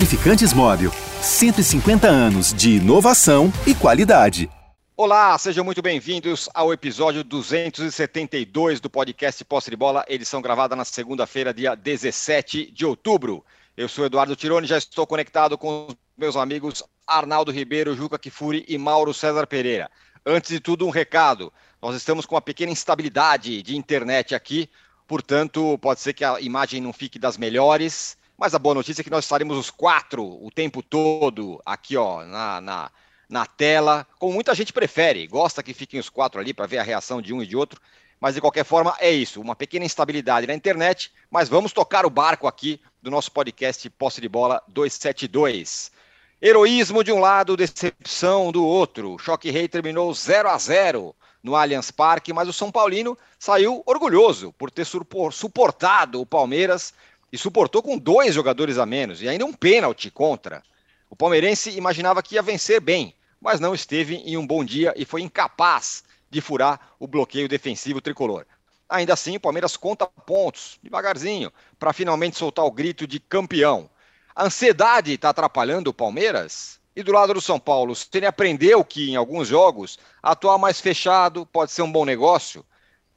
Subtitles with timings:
[0.00, 0.90] Lubrificantes Móvel.
[1.20, 4.48] 150 anos de inovação e qualidade.
[4.96, 10.86] Olá, sejam muito bem-vindos ao episódio 272 do podcast Posse de Bola, edição gravada na
[10.86, 13.44] segunda-feira, dia 17 de outubro.
[13.76, 18.64] Eu sou Eduardo Tironi, já estou conectado com os meus amigos Arnaldo Ribeiro, Juca Kifuri
[18.66, 19.90] e Mauro César Pereira.
[20.24, 21.52] Antes de tudo, um recado.
[21.82, 24.70] Nós estamos com uma pequena instabilidade de internet aqui,
[25.06, 28.18] portanto, pode ser que a imagem não fique das melhores.
[28.40, 32.24] Mas a boa notícia é que nós estaremos os quatro o tempo todo aqui, ó,
[32.24, 32.90] na, na,
[33.28, 36.82] na tela, como muita gente prefere, gosta que fiquem os quatro ali para ver a
[36.82, 37.78] reação de um e de outro.
[38.18, 42.10] Mas de qualquer forma, é isso, uma pequena instabilidade na internet, mas vamos tocar o
[42.10, 45.92] barco aqui do nosso podcast Posse de Bola 272.
[46.40, 49.18] Heroísmo de um lado, decepção do outro.
[49.18, 54.50] Choque Rei terminou 0 a 0 no Allianz Parque, mas o São Paulino saiu orgulhoso
[54.54, 56.94] por ter suportado o Palmeiras
[57.32, 60.62] e suportou com dois jogadores a menos e ainda um pênalti contra.
[61.08, 65.04] O palmeirense imaginava que ia vencer bem, mas não esteve em um bom dia e
[65.04, 68.46] foi incapaz de furar o bloqueio defensivo tricolor.
[68.88, 73.88] Ainda assim, o Palmeiras conta pontos, devagarzinho, para finalmente soltar o grito de campeão.
[74.34, 76.80] A ansiedade está atrapalhando o Palmeiras?
[76.94, 81.46] E do lado do São Paulo, se aprendeu que em alguns jogos atuar mais fechado
[81.46, 82.64] pode ser um bom negócio,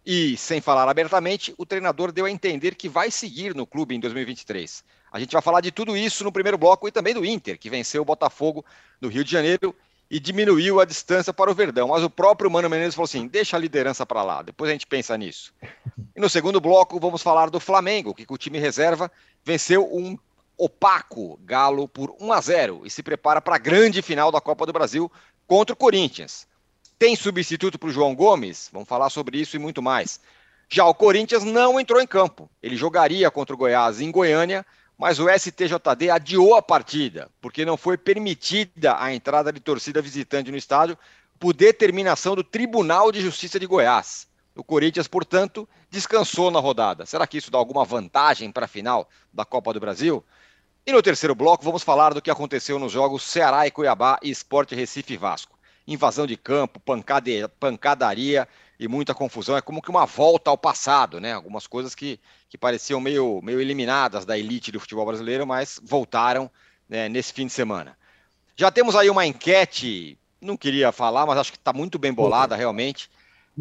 [0.06, 4.00] e, sem falar abertamente, o treinador deu a entender que vai seguir no clube em
[4.00, 4.84] 2023.
[5.12, 7.70] A gente vai falar de tudo isso no primeiro bloco e também do Inter, que
[7.70, 8.66] venceu o Botafogo
[9.00, 9.74] no Rio de Janeiro
[10.10, 11.88] e diminuiu a distância para o Verdão.
[11.88, 14.88] Mas o próprio Mano Menezes falou assim: deixa a liderança para lá, depois a gente
[14.88, 15.54] pensa nisso.
[16.16, 19.12] E no segundo bloco, vamos falar do Flamengo, que com o time reserva
[19.44, 20.18] venceu um
[20.58, 24.66] opaco Galo por 1 a 0 e se prepara para a grande final da Copa
[24.66, 25.12] do Brasil
[25.48, 26.48] contra o Corinthians.
[27.04, 28.70] Tem substituto para o João Gomes?
[28.72, 30.22] Vamos falar sobre isso e muito mais.
[30.70, 32.50] Já o Corinthians não entrou em campo.
[32.62, 34.66] Ele jogaria contra o Goiás em Goiânia,
[34.98, 40.50] mas o STJD adiou a partida, porque não foi permitida a entrada de torcida visitante
[40.50, 40.98] no estádio
[41.38, 44.26] por determinação do Tribunal de Justiça de Goiás.
[44.56, 47.06] O Corinthians, portanto, descansou na rodada.
[47.06, 50.24] Será que isso dá alguma vantagem para a final da Copa do Brasil?
[50.88, 54.30] E no terceiro bloco, vamos falar do que aconteceu nos jogos Ceará e Cuiabá e
[54.30, 55.54] Esporte Recife e Vasco
[55.88, 58.48] invasão de campo, pancade, pancadaria
[58.80, 59.58] e muita confusão.
[59.58, 61.34] É como que uma volta ao passado, né?
[61.34, 66.50] Algumas coisas que, que pareciam meio, meio eliminadas da elite do futebol brasileiro, mas voltaram
[66.88, 67.98] né, nesse fim de semana.
[68.56, 72.56] Já temos aí uma enquete, não queria falar, mas acho que está muito bem bolada
[72.56, 73.10] realmente.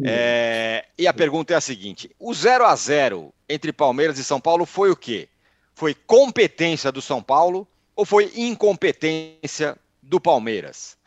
[0.03, 4.39] É, e a pergunta é a seguinte: o 0 a 0 entre Palmeiras e São
[4.39, 5.29] Paulo foi o quê?
[5.75, 10.97] Foi competência do São Paulo ou foi incompetência do Palmeiras?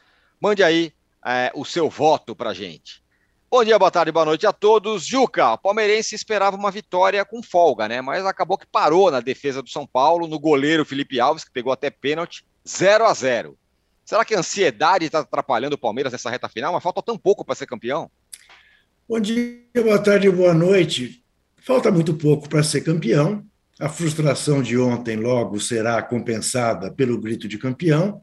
[0.40, 0.92] Mande aí
[1.26, 3.02] é, o seu voto para gente.
[3.50, 5.04] Bom dia, boa tarde, boa noite a todos.
[5.04, 8.00] Juca, o palmeirense esperava uma vitória com folga, né?
[8.00, 11.72] Mas acabou que parou na defesa do São Paulo, no goleiro Felipe Alves, que pegou
[11.72, 13.58] até pênalti, 0 a 0
[14.04, 16.72] Será que a ansiedade está atrapalhando o Palmeiras nessa reta final?
[16.72, 18.08] Mas falta tão pouco para ser campeão.
[19.08, 21.24] Bom dia, boa tarde, boa noite.
[21.56, 23.44] Falta muito pouco para ser campeão.
[23.80, 28.22] A frustração de ontem logo será compensada pelo grito de campeão,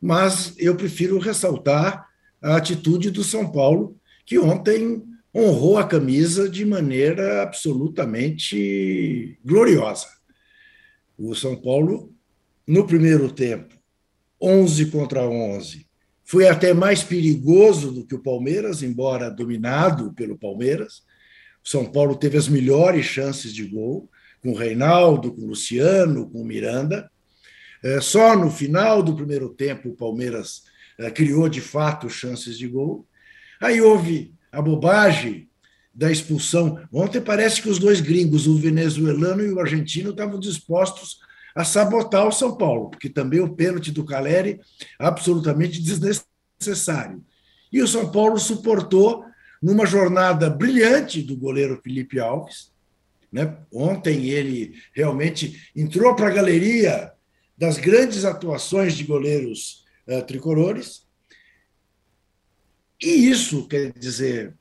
[0.00, 2.08] mas eu prefiro ressaltar
[2.44, 5.02] a atitude do São Paulo, que ontem
[5.34, 10.06] honrou a camisa de maneira absolutamente gloriosa.
[11.16, 12.12] O São Paulo,
[12.66, 13.74] no primeiro tempo,
[14.38, 15.86] 11 contra 11,
[16.22, 21.02] foi até mais perigoso do que o Palmeiras, embora dominado pelo Palmeiras.
[21.64, 24.10] O São Paulo teve as melhores chances de gol,
[24.42, 27.10] com o Reinaldo, com o Luciano, com o Miranda.
[27.82, 30.62] É, só no final do primeiro tempo o Palmeiras
[31.14, 33.06] criou de fato chances de gol.
[33.60, 35.48] Aí houve a bobagem
[35.94, 36.80] da expulsão.
[36.92, 41.18] Ontem parece que os dois gringos, o venezuelano e o argentino, estavam dispostos
[41.54, 44.60] a sabotar o São Paulo, porque também o pênalti do Caleri
[44.98, 47.24] absolutamente desnecessário.
[47.72, 49.24] E o São Paulo suportou
[49.62, 52.72] numa jornada brilhante do goleiro Felipe Alves.
[53.32, 53.56] Né?
[53.72, 57.12] Ontem ele realmente entrou para a galeria
[57.56, 61.06] das grandes atuações de goleiros uh, tricolores.
[63.02, 64.54] E isso quer dizer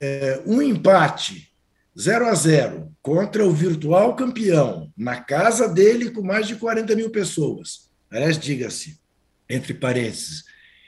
[0.00, 1.52] é, um empate
[1.98, 7.10] 0 a 0 contra o virtual campeão, na casa dele, com mais de 40 mil
[7.10, 7.90] pessoas.
[8.10, 9.00] Aliás, diga-se,
[9.48, 10.44] entre parênteses,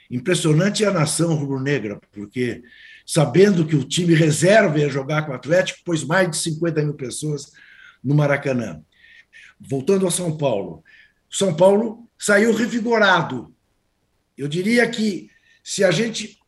[0.09, 2.63] impressionante a nação rubro-negra, porque
[3.05, 6.93] sabendo que o time reserva ia jogar com o Atlético, pôs mais de 50 mil
[6.93, 7.51] pessoas
[8.01, 8.81] no Maracanã.
[9.59, 10.83] Voltando ao São Paulo,
[11.29, 13.53] São Paulo saiu revigorado
[14.41, 15.29] eu diria que
[15.63, 16.39] se a gente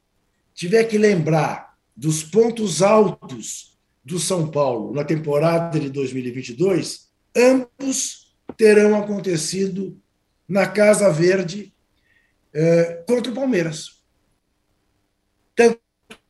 [0.51, 8.99] tiver que lembrar dos pontos altos do São Paulo na temporada de 2022, ambos terão
[8.99, 9.95] acontecido
[10.49, 11.71] na Casa Verde
[12.51, 14.01] eh, contra o Palmeiras.
[15.55, 15.79] Tanto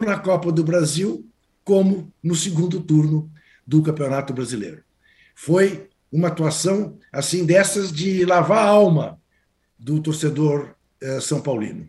[0.01, 1.25] na Copa do Brasil
[1.63, 3.31] como no segundo turno
[3.65, 4.83] do Campeonato Brasileiro.
[5.33, 9.18] Foi uma atuação assim dessas de lavar a alma
[9.80, 10.75] do torcedor
[11.21, 11.88] são paulino.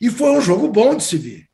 [0.00, 1.46] E foi um jogo bom de se ver.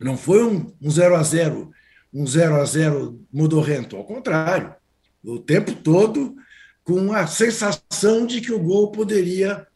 [0.00, 1.70] Não foi um, um 0 a 0
[2.12, 4.74] um 0 a 0 modorrento, ao contrário.
[5.22, 6.36] O tempo todo
[6.84, 9.66] com a sensação de que o gol poderia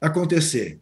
[0.00, 0.80] acontecer.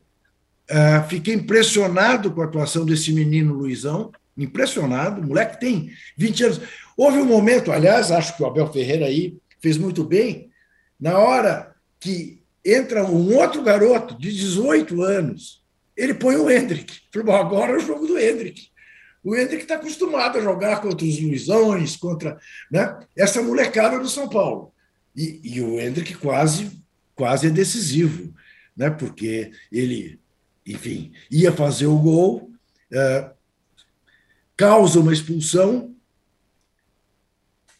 [0.71, 6.61] Uh, fiquei impressionado com a atuação desse menino Luizão, impressionado, o moleque tem 20 anos.
[6.97, 10.51] Houve um momento, aliás, acho que o Abel Ferreira aí fez muito bem,
[10.99, 15.63] na hora que entra um outro garoto de 18 anos,
[15.97, 17.01] ele põe o Hendrick.
[17.13, 18.69] Falei, bom, agora é o jogo do Hendrick.
[19.23, 22.39] O Hendrick está acostumado a jogar contra os Luizões, contra
[22.71, 24.73] né, essa molecada do São Paulo.
[25.15, 26.83] E, e, o Hendrick quase,
[27.15, 28.33] quase é decisivo,
[28.77, 30.19] né, porque ele,
[30.67, 32.51] enfim, ia fazer o gol,
[32.91, 33.31] é,
[34.57, 35.95] causa uma expulsão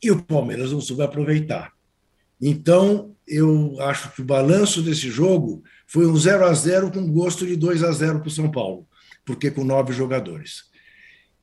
[0.03, 1.73] e o Palmeiras não soube aproveitar.
[2.41, 7.47] Então, eu acho que o balanço desse jogo foi um 0 a 0 com gosto
[7.47, 8.89] de 2 a 0 para o São Paulo,
[9.25, 10.65] porque com nove jogadores.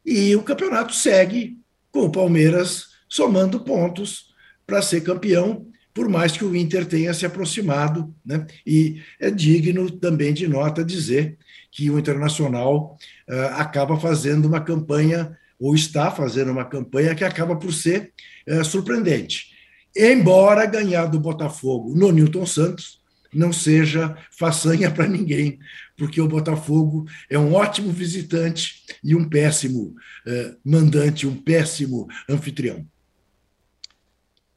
[0.06, 1.58] E o campeonato segue
[1.92, 4.34] com o Palmeiras somando pontos
[4.66, 8.14] para ser campeão, por mais que o Inter tenha se aproximado.
[8.26, 8.46] Né?
[8.66, 11.38] E é digno também de nota dizer
[11.72, 12.98] que o Internacional
[13.30, 18.14] uh, acaba fazendo uma campanha, ou está fazendo uma campanha que acaba por ser
[18.48, 19.56] uh, surpreendente
[19.98, 23.02] embora ganhar do Botafogo no Newton Santos
[23.34, 25.60] não seja façanha para ninguém,
[25.96, 29.96] porque o Botafogo é um ótimo visitante e um péssimo
[30.26, 32.86] eh, mandante, um péssimo anfitrião.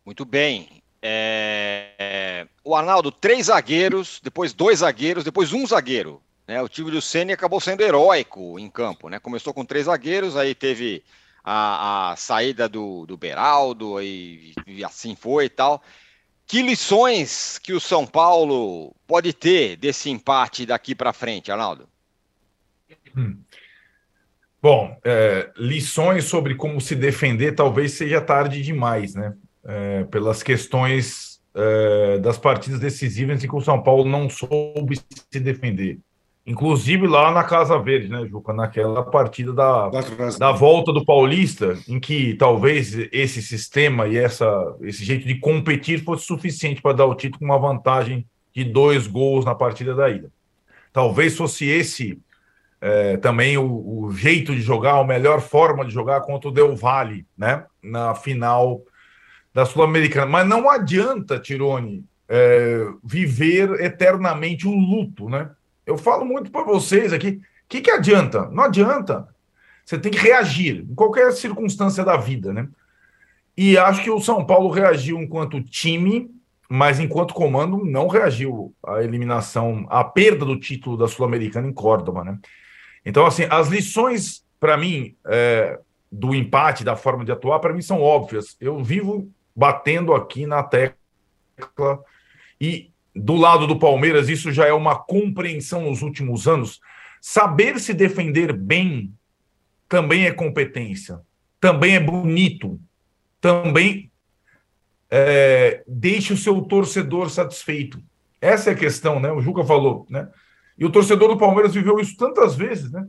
[0.04, 0.82] Muito bem.
[1.02, 2.46] É...
[2.64, 6.22] O Arnaldo, três zagueiros, depois dois zagueiros, depois um zagueiro.
[6.46, 6.60] Né?
[6.60, 9.08] O time do Ceni acabou sendo heróico em campo.
[9.08, 9.18] Né?
[9.18, 11.02] Começou com três zagueiros, aí teve
[11.52, 15.82] a, a saída do, do Beraldo e, e assim foi e tal.
[16.46, 21.88] Que lições que o São Paulo pode ter desse empate daqui para frente, Arnaldo?
[23.16, 23.38] Hum.
[24.62, 29.34] Bom, é, lições sobre como se defender talvez seja tarde demais, né?
[29.64, 35.40] É, pelas questões é, das partidas decisivas em que o São Paulo não soube se
[35.40, 35.98] defender.
[36.46, 38.52] Inclusive lá na Casa Verde, né, Juca?
[38.52, 39.90] Naquela partida da,
[40.38, 46.02] da volta do Paulista, em que talvez esse sistema e essa, esse jeito de competir
[46.02, 50.08] fosse suficiente para dar o título com uma vantagem de dois gols na partida da
[50.08, 50.32] ida.
[50.92, 52.20] Talvez fosse esse
[52.80, 56.74] é, também o, o, jeito de jogar, a melhor forma de jogar contra o Del
[56.74, 57.66] Valle, né?
[57.82, 58.82] Na final
[59.52, 60.26] da Sul-Americana.
[60.26, 65.50] Mas não adianta, Tirone, é, viver eternamente um luto, né?
[65.86, 67.28] Eu falo muito para vocês aqui.
[67.28, 68.46] O que, que adianta?
[68.50, 69.28] Não adianta.
[69.84, 72.68] Você tem que reagir em qualquer circunstância da vida, né?
[73.56, 76.30] E acho que o São Paulo reagiu enquanto time,
[76.68, 82.24] mas enquanto comando não reagiu à eliminação, à perda do título da Sul-Americana em Córdoba,
[82.24, 82.38] né?
[83.04, 85.78] Então, assim, as lições, para mim, é,
[86.10, 88.56] do empate, da forma de atuar, para mim são óbvias.
[88.60, 90.96] Eu vivo batendo aqui na tecla
[92.60, 96.80] e do lado do Palmeiras, isso já é uma compreensão nos últimos anos.
[97.20, 99.12] Saber se defender bem
[99.88, 101.20] também é competência,
[101.60, 102.80] também é bonito,
[103.40, 104.10] também
[105.10, 108.00] é, deixa o seu torcedor satisfeito.
[108.40, 109.32] Essa é a questão, né?
[109.32, 110.28] O Juca falou, né?
[110.78, 113.06] E o torcedor do Palmeiras viveu isso tantas vezes, né?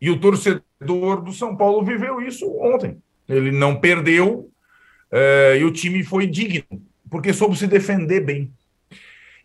[0.00, 2.98] E o torcedor do São Paulo viveu isso ontem.
[3.28, 4.50] Ele não perdeu
[5.10, 8.52] é, e o time foi digno, porque soube se defender bem.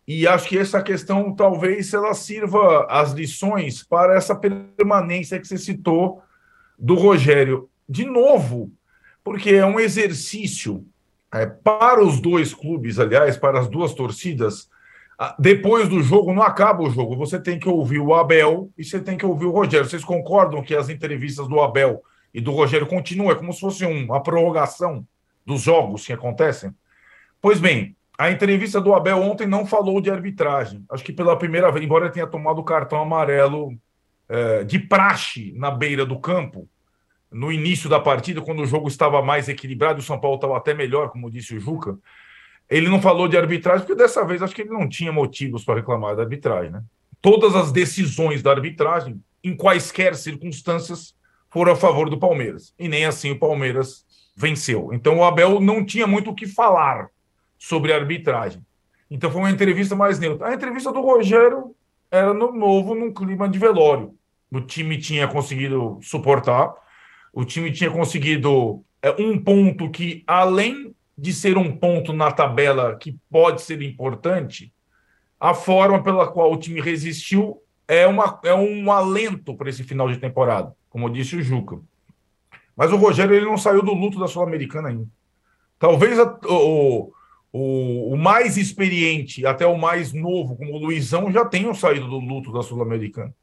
[0.07, 5.57] E acho que essa questão talvez ela sirva as lições para essa permanência que você
[5.57, 6.21] citou
[6.79, 7.69] do Rogério.
[7.89, 8.71] De novo,
[9.23, 10.85] porque é um exercício
[11.33, 14.69] é, para os dois clubes, aliás, para as duas torcidas.
[15.37, 17.17] Depois do jogo, não acaba o jogo.
[17.17, 19.89] Você tem que ouvir o Abel e você tem que ouvir o Rogério.
[19.89, 22.01] Vocês concordam que as entrevistas do Abel
[22.33, 23.31] e do Rogério continuam?
[23.31, 25.05] É como se fosse uma prorrogação
[25.45, 26.73] dos jogos que acontecem?
[27.41, 30.83] Pois bem, a entrevista do Abel ontem não falou de arbitragem.
[30.89, 33.77] Acho que pela primeira vez, embora ele tenha tomado o cartão amarelo
[34.27, 36.67] é, de praxe na beira do campo,
[37.31, 40.73] no início da partida, quando o jogo estava mais equilibrado, o São Paulo estava até
[40.73, 41.97] melhor, como disse o Juca,
[42.67, 45.75] ele não falou de arbitragem, porque dessa vez acho que ele não tinha motivos para
[45.75, 46.71] reclamar da arbitragem.
[46.71, 46.81] Né?
[47.21, 51.15] Todas as decisões da arbitragem, em quaisquer circunstâncias,
[51.49, 52.73] foram a favor do Palmeiras.
[52.79, 54.05] E nem assim o Palmeiras
[54.35, 54.89] venceu.
[54.91, 57.09] Então o Abel não tinha muito o que falar
[57.57, 58.61] sobre arbitragem.
[59.09, 60.47] Então foi uma entrevista mais neutra.
[60.47, 61.75] A entrevista do Rogério
[62.11, 64.13] era no novo, num clima de velório.
[64.51, 66.73] O time tinha conseguido suportar,
[67.33, 72.95] o time tinha conseguido é, um ponto que, além de ser um ponto na tabela
[72.95, 74.71] que pode ser importante,
[75.39, 80.07] a forma pela qual o time resistiu é, uma, é um alento para esse final
[80.09, 81.79] de temporada, como disse o Juca.
[82.75, 85.07] Mas o Rogério ele não saiu do luto da Sul-Americana ainda.
[85.79, 87.11] Talvez a, o,
[87.51, 92.19] o, o, mais experiente, até o mais novo, como o Luizão, já tenham saído do
[92.19, 93.33] luto da Sul-Americana.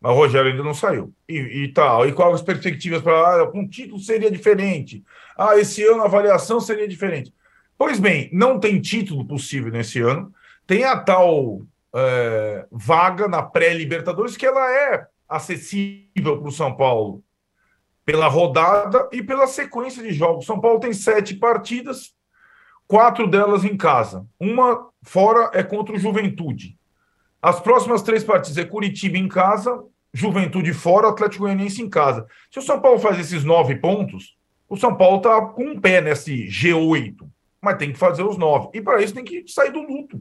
[0.00, 1.12] Mas o Rogério ainda não saiu.
[1.28, 2.06] E, e tal.
[2.06, 3.14] E quais as perspectivas para.
[3.14, 5.02] Ah, um título seria diferente.
[5.36, 7.32] Ah, esse ano a avaliação seria diferente.
[7.78, 10.32] Pois bem, não tem título possível nesse ano.
[10.66, 11.62] Tem a tal
[11.94, 17.22] é, vaga na pré-Libertadores que ela é acessível para o São Paulo
[18.04, 20.46] pela rodada e pela sequência de jogos.
[20.46, 22.14] São Paulo tem sete partidas,
[22.86, 24.26] quatro delas em casa.
[24.38, 26.76] Uma fora é contra o Juventude.
[27.40, 32.26] As próximas três partidas é Curitiba em casa, Juventude fora, Atlético Goianiense em casa.
[32.50, 34.36] Se o São Paulo faz esses nove pontos,
[34.68, 37.16] o São Paulo está com um pé nesse G8,
[37.60, 38.70] mas tem que fazer os nove.
[38.74, 40.20] E para isso tem que sair do luto.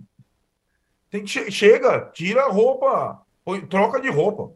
[1.10, 3.22] Tem que chega, tira a roupa,
[3.69, 4.51] troca de roupa.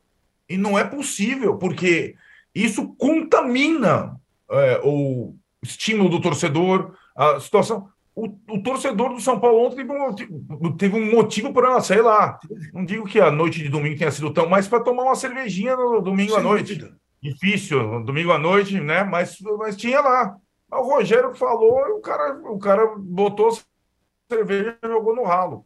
[0.47, 2.15] E não é possível, porque
[2.53, 4.19] isso contamina
[4.51, 7.89] é, o estímulo do torcedor, a situação.
[8.19, 12.37] O, o, torcedor do São Paulo ontem teve um, teve um motivo para, sei lá,
[12.73, 15.73] não digo que a noite de domingo tenha sido tão, mas para tomar uma cervejinha
[15.77, 16.75] no domingo Sem à noite.
[16.75, 16.97] Dúvida.
[17.21, 19.05] Difícil, domingo à noite, né?
[19.05, 20.35] Mas, mas tinha lá.
[20.69, 23.57] O Rogério falou, o cara, o cara botou
[24.29, 25.65] cerveja e jogou no ralo.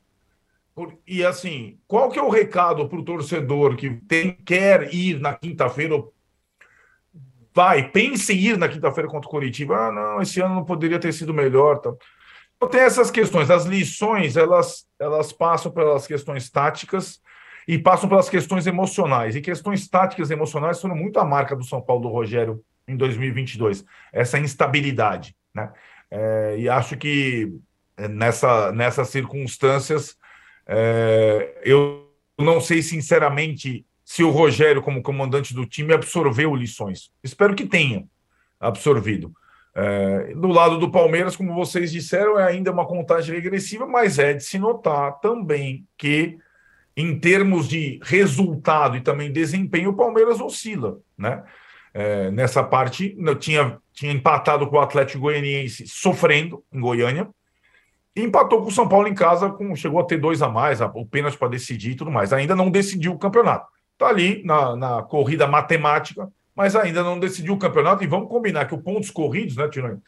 [1.07, 5.33] E assim, qual que é o recado para o torcedor que tem, quer ir na
[5.33, 6.03] quinta-feira
[7.53, 9.87] vai, pense em ir na quinta-feira contra o Curitiba.
[9.87, 11.79] Ah, não, esse ano não poderia ter sido melhor.
[11.79, 11.91] Tá?
[12.67, 13.49] Tem essas questões.
[13.49, 17.21] As lições, elas, elas passam pelas questões táticas
[17.67, 19.35] e passam pelas questões emocionais.
[19.35, 22.95] E questões táticas e emocionais foram muito a marca do São Paulo do Rogério em
[22.95, 23.85] 2022.
[24.11, 25.71] Essa instabilidade, né?
[26.11, 27.51] É, e acho que
[27.97, 30.15] é, nessa, nessas circunstâncias,
[30.67, 37.09] é, eu não sei sinceramente se o Rogério, como comandante do time, absorveu lições.
[37.23, 38.05] Espero que tenha
[38.59, 39.33] absorvido.
[39.75, 44.33] É, do lado do Palmeiras, como vocês disseram, é ainda uma contagem regressiva, mas é
[44.33, 46.37] de se notar também que,
[46.95, 50.99] em termos de resultado e também desempenho, o Palmeiras oscila.
[51.17, 51.43] Né?
[51.93, 57.29] É, nessa parte, tinha, tinha empatado com o Atlético Goianiense sofrendo em Goiânia,
[58.15, 60.79] e empatou com o São Paulo em casa, com, chegou a ter dois a mais,
[60.81, 62.31] o pênalti para decidir e tudo mais.
[62.31, 63.65] Ainda não decidiu o campeonato
[64.03, 68.03] está ali na, na corrida matemática, mas ainda não decidiu o campeonato.
[68.03, 69.99] E vamos combinar que o pontos corridos, né, Tironi?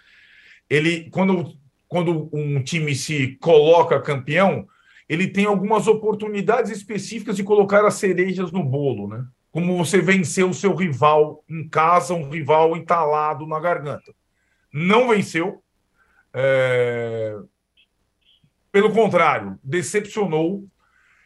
[0.69, 1.53] Ele, quando,
[1.87, 4.67] quando um time se coloca campeão,
[5.07, 9.25] ele tem algumas oportunidades específicas de colocar as cerejas no bolo, né?
[9.51, 14.13] Como você vencer o seu rival em casa, um rival entalado na garganta.
[14.73, 15.63] Não venceu.
[16.33, 17.37] É...
[18.71, 20.65] Pelo contrário, decepcionou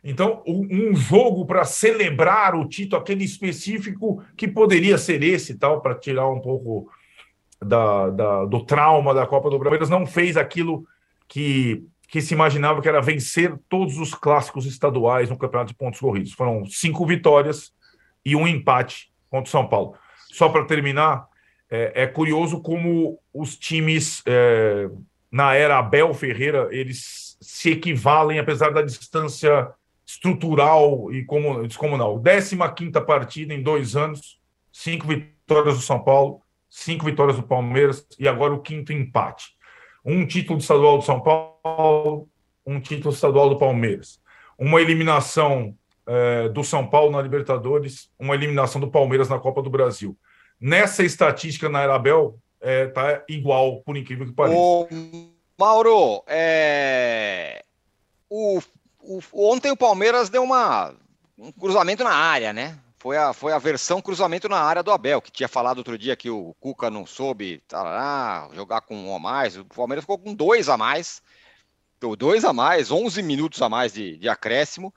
[0.03, 5.95] então, um jogo para celebrar o título, aquele específico que poderia ser esse tal, para
[5.95, 6.89] tirar um pouco
[7.61, 10.85] da, da, do trauma da Copa do Brasil, não fez aquilo
[11.27, 15.99] que, que se imaginava que era vencer todos os clássicos estaduais no Campeonato de Pontos
[15.99, 16.31] Corridos.
[16.31, 17.73] Foram cinco vitórias
[18.25, 19.95] e um empate contra o São Paulo.
[20.31, 21.27] Só para terminar,
[21.69, 24.89] é, é, curioso como os times é,
[25.31, 29.69] na era Abel Ferreira eles se equivalem, apesar da distância
[30.09, 31.23] estrutural e
[31.67, 32.19] descomunal.
[32.19, 32.57] 15
[33.05, 34.39] partida em dois anos,
[34.71, 39.55] cinco vitórias do São Paulo, cinco vitórias do Palmeiras e agora o quinto empate.
[40.03, 42.27] Um título estadual do São Paulo,
[42.65, 44.19] um título estadual do Palmeiras.
[44.57, 45.75] Uma eliminação
[46.07, 50.17] é, do São Paulo na Libertadores, uma eliminação do Palmeiras na Copa do Brasil.
[50.59, 54.57] Nessa estatística na Arabel, é, tá igual, por incrível que pareça.
[54.57, 54.87] Ô,
[55.57, 57.63] Mauro, é...
[58.27, 58.59] o
[59.09, 60.93] o, ontem o Palmeiras deu uma,
[61.35, 62.77] um cruzamento na área, né?
[62.99, 66.15] Foi a, foi a versão cruzamento na área do Abel, que tinha falado outro dia
[66.15, 69.57] que o Cuca não soube tarará, jogar com um a mais.
[69.57, 71.23] O Palmeiras ficou com dois a mais,
[72.17, 74.93] dois a mais, 11 minutos a mais de, de acréscimo,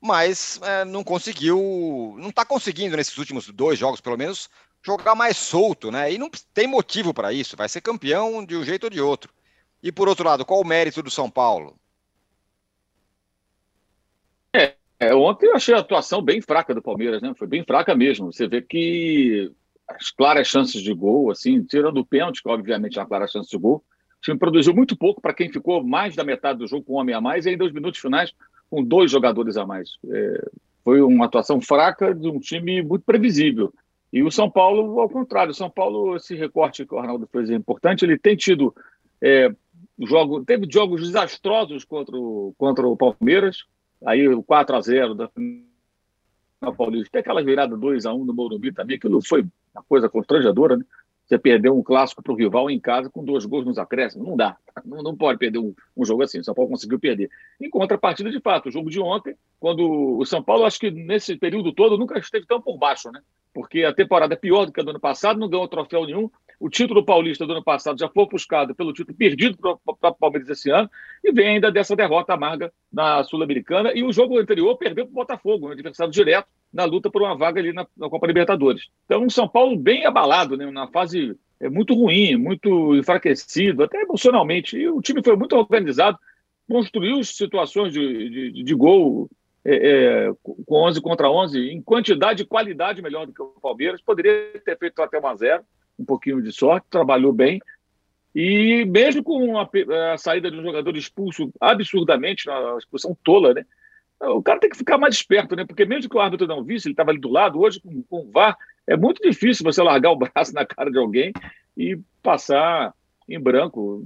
[0.00, 4.50] mas é, não conseguiu, não está conseguindo nesses últimos dois jogos, pelo menos,
[4.82, 6.12] jogar mais solto, né?
[6.12, 9.32] E não tem motivo para isso, vai ser campeão de um jeito ou de outro.
[9.80, 11.78] E por outro lado, qual o mérito do São Paulo?
[15.02, 17.34] É, ontem eu achei a atuação bem fraca do Palmeiras, né?
[17.36, 18.32] Foi bem fraca mesmo.
[18.32, 19.50] Você vê que
[19.88, 23.50] as claras chances de gol, assim, tirando o pênalti, que obviamente é uma clara chance
[23.50, 23.82] de gol,
[24.20, 27.16] time produziu muito pouco para quem ficou mais da metade do jogo com um homem
[27.16, 28.32] a mais e ainda os minutos finais
[28.70, 29.90] com dois jogadores a mais.
[30.08, 30.50] É,
[30.84, 33.74] foi uma atuação fraca de um time muito previsível.
[34.12, 37.50] E o São Paulo, ao contrário, o São Paulo, esse recorte que o Arnaldo fez
[37.50, 38.72] é importante, ele tem tido
[39.20, 39.52] é,
[39.98, 43.64] jogo, teve jogos desastrosos contra o, contra o Palmeiras,
[44.06, 45.30] aí o 4 a 0 da
[46.76, 49.44] Paulista, tem aquela virada 2 a 1 no Morumbi também, aquilo foi
[49.74, 50.84] uma coisa constrangedora, né?
[51.32, 54.28] Você perdeu um clássico para o rival em casa com dois gols nos acréscimos.
[54.28, 54.56] Não dá.
[54.84, 56.40] Não, não pode perder um, um, jogo assim.
[56.40, 57.30] O São Paulo conseguiu perder.
[57.60, 61.36] Em contrapartida, de fato, o jogo de ontem, quando o São Paulo, acho que nesse
[61.36, 63.22] período todo, nunca esteve tão por baixo, né?
[63.54, 66.30] Porque a temporada é pior do que a do ano passado, não ganhou troféu nenhum.
[66.62, 70.48] O título paulista do ano passado já foi buscado pelo título perdido para o Palmeiras
[70.48, 70.88] esse ano
[71.24, 73.90] e vem ainda dessa derrota amarga na Sul-Americana.
[73.92, 77.36] E o jogo anterior perdeu para o Botafogo, um adversário direto na luta por uma
[77.36, 78.90] vaga ali na, na Copa Libertadores.
[79.06, 84.00] Então, um São Paulo bem abalado, né, na fase é, muito ruim, muito enfraquecido, até
[84.00, 84.76] emocionalmente.
[84.76, 86.16] E o time foi muito organizado,
[86.68, 89.28] construiu situações de, de, de gol
[89.64, 90.32] é, é,
[90.64, 94.00] com 11 contra 11, em quantidade e qualidade melhor do que o Palmeiras.
[94.00, 95.64] Poderia ter feito até 1 a 0
[95.98, 97.60] um pouquinho de sorte, trabalhou bem.
[98.34, 99.68] E mesmo com a,
[100.12, 103.64] a saída de um jogador expulso absurdamente, uma expulsão tola, né?
[104.20, 105.64] O cara tem que ficar mais esperto, né?
[105.66, 108.20] Porque mesmo que o árbitro não visse, ele estava ali do lado, hoje com, com
[108.20, 108.56] o VAR,
[108.86, 111.32] é muito difícil você largar o braço na cara de alguém
[111.76, 112.94] e passar
[113.28, 114.02] em branco.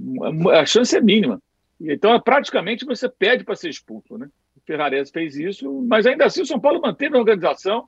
[0.51, 1.41] A chance é mínima.
[1.79, 4.27] Então, praticamente, você pede para ser expulso, né?
[4.55, 7.87] O Ferrarese fez isso, mas ainda assim o São Paulo manteve a organização,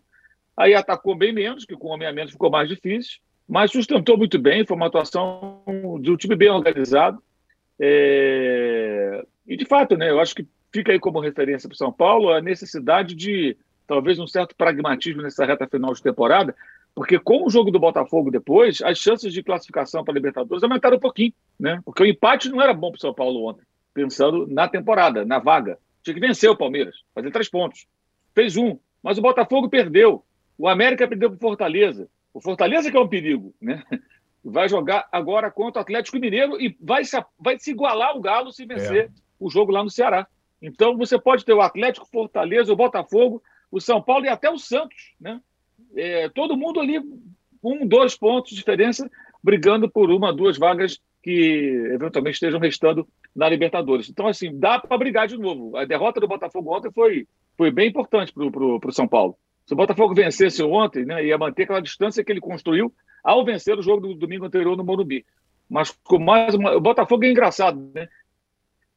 [0.56, 4.15] aí atacou bem menos, que com o homem a menos ficou mais difícil, mas sustentou
[4.15, 5.63] muito bem, foi uma atuação
[6.00, 7.22] de um time bem organizado.
[7.79, 9.25] É...
[9.48, 12.29] E, de fato, né, eu acho que fica aí como referência para o São Paulo
[12.32, 16.56] a necessidade de talvez um certo pragmatismo nessa reta final de temporada,
[16.94, 20.98] porque com o jogo do Botafogo depois, as chances de classificação para a Libertadores aumentaram
[20.98, 21.81] um pouquinho, né?
[21.83, 23.64] Porque o empate não era bom para o São Paulo ontem,
[23.96, 25.79] pensando na temporada, na vaga.
[26.03, 27.88] Tinha que vencer o Palmeiras, fazer três pontos.
[28.35, 30.24] Fez um, mas o Botafogo perdeu.
[30.55, 32.07] O América perdeu para o Fortaleza.
[32.33, 33.83] O Fortaleza que é um perigo, né?
[34.44, 38.53] Vai jogar agora contra o Atlético Mineiro e vai se, vai se igualar ao Galo
[38.53, 39.09] se vencer é.
[39.37, 40.25] o jogo lá no Ceará.
[40.61, 44.57] Então você pode ter o Atlético, Fortaleza, o Botafogo, o São Paulo e até o
[44.57, 45.42] Santos, né?
[45.94, 47.00] É, todo mundo ali
[47.63, 49.09] um, dois pontos de diferença,
[49.44, 54.09] brigando por uma, duas vagas que eventualmente estejam restando na Libertadores.
[54.09, 55.75] Então, assim, dá para brigar de novo.
[55.75, 59.35] A derrota do Botafogo ontem foi, foi bem importante para o São Paulo.
[59.70, 62.92] Se o Botafogo vencesse ontem, né, ia manter aquela distância que ele construiu
[63.24, 65.24] ao vencer o jogo do domingo anterior no Morumbi.
[65.70, 66.75] Mas com mais uma...
[66.75, 68.10] o Botafogo é engraçado, né?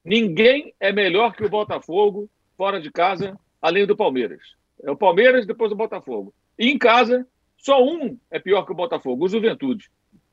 [0.02, 4.40] Ninguém é melhor que o Botafogo fora de casa, além do Palmeiras.
[4.82, 6.32] É o Palmeiras, depois o Botafogo.
[6.58, 7.26] E em casa,
[7.58, 9.90] só um é pior que o Botafogo, o Juventude.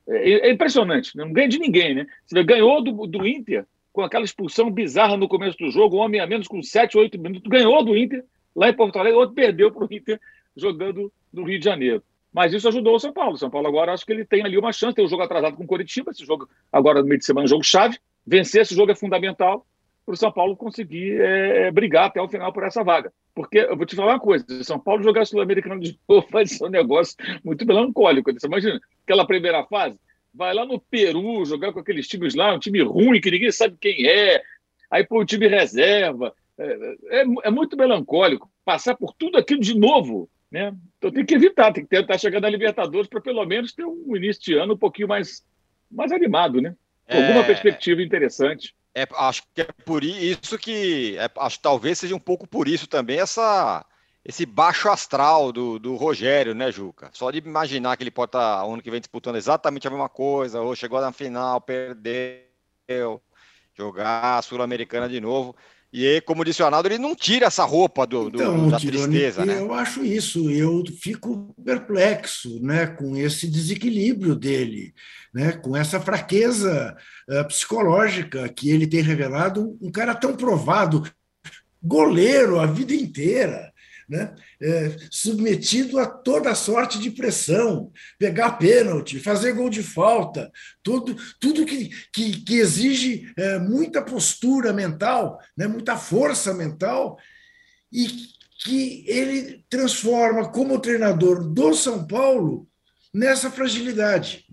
[0.08, 2.06] É, é impressionante, não ganha de ninguém, né?
[2.24, 6.18] Você ganhou do, do Inter com aquela expulsão bizarra no começo do jogo, um homem
[6.18, 9.70] a menos com 7, 8 minutos, ganhou do Inter lá em Porto Alegre, outro perdeu
[9.70, 10.20] para o Inter
[10.56, 12.02] jogando no Rio de Janeiro.
[12.32, 13.34] Mas isso ajudou o São Paulo.
[13.34, 14.94] O São Paulo agora acho que ele tem ali uma chance.
[14.94, 17.48] Tem um jogo atrasado com o Coritiba, esse jogo agora no meio de semana, um
[17.48, 17.98] jogo chave.
[18.26, 19.66] Vencer esse jogo é fundamental
[20.06, 23.12] para o São Paulo conseguir é, é, brigar até o final por essa vaga.
[23.34, 26.46] Porque eu vou te falar uma coisa: se São Paulo jogar Sul-Americano de novo vai
[26.46, 28.32] ser um negócio muito melancólico.
[28.32, 29.98] Você imagina aquela primeira fase?
[30.32, 33.76] Vai lá no Peru jogar com aqueles times lá, um time ruim que ninguém sabe
[33.80, 34.40] quem é,
[34.88, 36.32] aí põe o time reserva.
[36.60, 40.28] É, é, é muito melancólico passar por tudo aquilo de novo.
[40.50, 40.74] Né?
[40.98, 44.14] Então tem que evitar, tem que tentar chegar na Libertadores para pelo menos ter um
[44.14, 45.44] início de ano um pouquinho mais,
[45.90, 46.74] mais animado, né?
[47.08, 47.46] Com alguma é.
[47.46, 48.74] perspectiva interessante.
[48.94, 51.16] É, acho que é por isso que.
[51.18, 53.84] É, acho talvez seja um pouco por isso também essa,
[54.24, 57.10] esse baixo astral do, do Rogério, né, Juca?
[57.12, 60.08] Só de imaginar que ele pode estar tá, ano que vem disputando exatamente a mesma
[60.08, 63.22] coisa, ou chegou na final, perdeu,
[63.76, 65.54] jogar a Sul-Americana de novo.
[65.92, 69.08] E aí, como disse o Arnaldo, ele não tira essa roupa do, então, da Tirone,
[69.08, 69.58] tristeza, né?
[69.58, 74.94] Eu acho isso, eu fico perplexo né, com esse desequilíbrio dele,
[75.34, 76.96] né, com essa fraqueza
[77.28, 79.76] uh, psicológica que ele tem revelado.
[79.82, 81.10] Um cara tão provado,
[81.82, 83.69] goleiro a vida inteira,
[84.10, 84.34] né?
[84.60, 90.50] É, submetido a toda sorte de pressão, pegar pênalti, fazer gol de falta,
[90.82, 95.68] tudo, tudo que, que, que exige é, muita postura mental, né?
[95.68, 97.16] muita força mental,
[97.92, 98.08] e
[98.64, 102.68] que ele transforma como treinador do São Paulo
[103.14, 104.44] nessa fragilidade.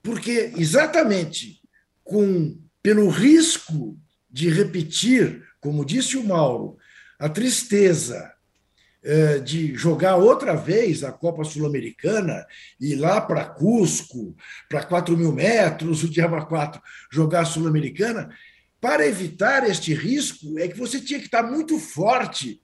[0.00, 1.60] Porque exatamente
[2.04, 3.98] com pelo risco
[4.30, 6.78] de repetir, como disse o Mauro,
[7.18, 8.32] a tristeza,
[9.44, 12.44] de jogar outra vez a Copa Sul-Americana,
[12.80, 14.34] ir lá para Cusco,
[14.68, 16.80] para 4 mil metros, o Diaba 4,
[17.12, 18.28] jogar a Sul-Americana,
[18.80, 22.60] para evitar este risco, é que você tinha que estar muito forte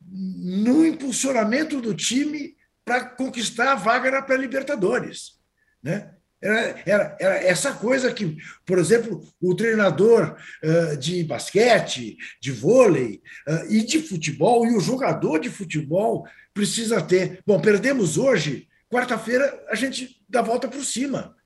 [0.00, 5.38] no impulsionamento do time para conquistar a vaga na pré-Libertadores.
[5.82, 6.10] Né?
[6.40, 13.20] Era, era, era, essa coisa que, por exemplo, o treinador uh, de basquete, de vôlei
[13.48, 17.40] uh, e de futebol, e o jogador de futebol precisa ter.
[17.44, 21.36] Bom, perdemos hoje, quarta-feira a gente dá volta por cima.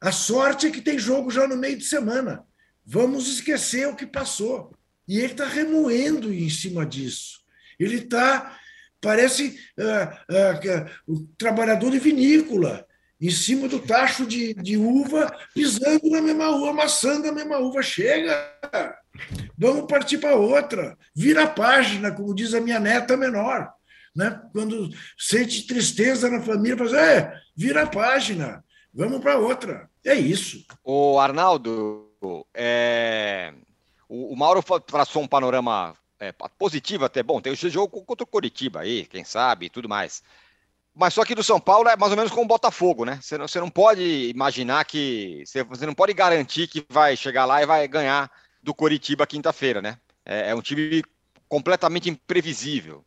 [0.00, 2.44] A sorte é que tem jogo já no meio de semana.
[2.86, 4.72] Vamos esquecer o que passou.
[5.06, 7.40] E ele está remoendo em cima disso.
[7.78, 8.56] Ele está,
[9.00, 12.86] parece uh, o trabalhador de vinícola
[13.20, 17.82] em cima do tacho de, de uva, pisando na mesma uva, amassando a mesma uva.
[17.82, 18.56] Chega!
[19.56, 20.96] Vamos partir para outra.
[21.14, 23.72] Vira a página, como diz a minha neta menor.
[24.14, 24.40] Né?
[24.52, 29.88] Quando sente tristeza na família, fala assim, é, vira a página, vamos para outra.
[30.04, 30.64] É isso.
[30.84, 32.08] O Arnaldo,
[32.54, 33.52] é...
[34.08, 37.22] o, Mauro traçou um panorama é, positivo até.
[37.22, 40.22] Bom, tem o jogo contra o Coritiba aí, quem sabe, e tudo mais.
[40.98, 43.20] Mas só que do São Paulo é mais ou menos como o Botafogo, né?
[43.22, 45.44] Você não, você não pode imaginar que.
[45.46, 48.28] Você não pode garantir que vai chegar lá e vai ganhar
[48.60, 49.98] do Coritiba quinta-feira, né?
[50.26, 51.04] É, é, um time
[51.48, 53.04] completamente imprevisível.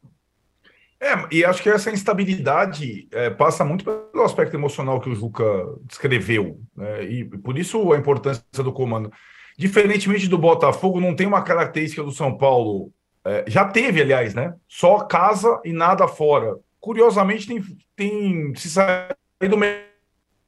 [1.01, 5.43] É, e acho que essa instabilidade é, passa muito pelo aspecto emocional que o Juca
[5.81, 7.03] descreveu, né?
[7.03, 9.11] E por isso a importância do comando.
[9.57, 12.93] Diferentemente do Botafogo, não tem uma característica do São Paulo.
[13.25, 14.53] É, já teve, aliás, né?
[14.65, 17.63] Só casa e nada fora curiosamente, tem,
[17.95, 19.57] tem se saído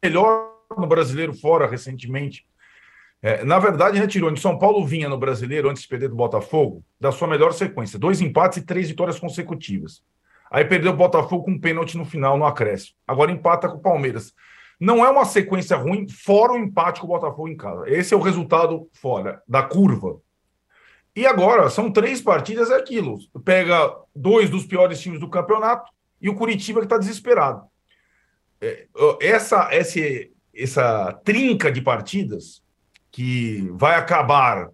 [0.04, 2.46] melhor no brasileiro fora recentemente.
[3.22, 6.84] É, na verdade, né, Tirone, São Paulo vinha no brasileiro, antes de perder do Botafogo,
[7.00, 10.04] da sua melhor sequência: dois empates e três vitórias consecutivas.
[10.52, 12.96] Aí perdeu o Botafogo com um pênalti no final, no acréscimo.
[13.08, 14.34] Agora empata com o Palmeiras.
[14.80, 17.89] Não é uma sequência ruim, fora o empate com o Botafogo em casa.
[17.89, 20.19] Esse é o resultado fora da curva.
[21.15, 23.17] E agora, são três partidas, é aquilo.
[23.46, 25.91] Pega dois dos piores times do campeonato,
[26.24, 27.64] e o Curitiba que está desesperado.
[28.62, 28.88] É,
[29.20, 30.00] essa, essa,
[30.56, 32.64] essa trinca de partidas
[33.12, 34.70] que vai acabar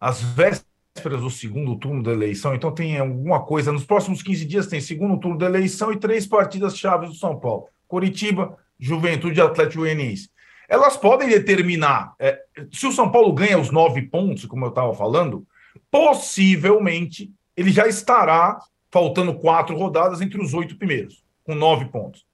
[0.00, 4.66] às vésperas do segundo turno da eleição, então tem alguma coisa, nos próximos 15 dias
[4.66, 7.68] tem segundo turno da eleição e três partidas chaves do São Paulo.
[7.86, 10.30] Curitiba, Juventude e Atlético Goianiense.
[10.68, 14.92] Elas podem determinar, é, se o São Paulo ganha os nove pontos, como eu estava
[14.92, 15.46] falando,
[15.90, 18.58] possivelmente ele já estará
[18.90, 22.26] faltando quatro rodadas entre os oito primeiros, com nove pontos.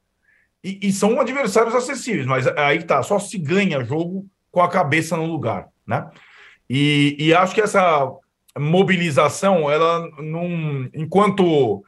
[0.62, 5.16] E, e são adversários acessíveis, mas aí tá, só se ganha jogo com a cabeça
[5.16, 6.08] no lugar, né?
[6.68, 8.10] E, e acho que essa
[8.58, 10.88] mobilização, ela não.
[10.94, 11.84] Enquanto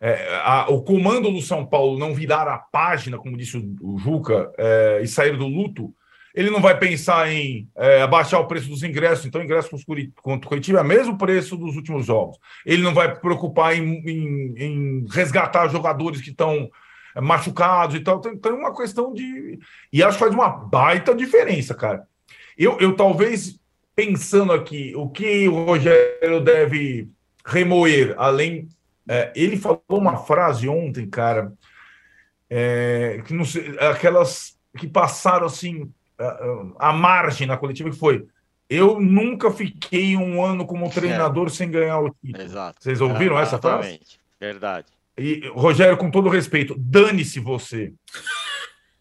[0.00, 3.98] é, a, o comando do São Paulo não virar a página, como disse o, o
[3.98, 5.92] Juca, é, e sair do luto,
[6.34, 9.70] ele não vai pensar em é, abaixar o preço dos ingressos, então ingresso
[10.22, 12.38] contra o Curitiba é o mesmo preço dos últimos jogos.
[12.64, 16.70] Ele não vai preocupar em, em, em resgatar jogadores que estão
[17.14, 18.22] é, machucados e tal.
[18.26, 19.58] Então é uma questão de.
[19.92, 22.06] E acho que faz uma baita diferença, cara.
[22.56, 23.58] Eu, eu talvez
[23.94, 27.08] pensando aqui, o que o Rogério deve
[27.44, 28.68] remoer, além.
[29.08, 31.52] É, ele falou uma frase ontem, cara,
[32.48, 35.90] é, que não sei, aquelas que passaram assim
[36.78, 38.26] a, margem na coletiva que foi.
[38.68, 41.50] Eu nunca fiquei um ano como treinador é.
[41.50, 42.42] sem ganhar o título.
[42.42, 42.82] Exato.
[42.82, 44.00] Vocês ouviram essa frase?
[44.38, 44.86] Verdade.
[45.18, 47.92] E, Rogério, com todo respeito, dane-se você.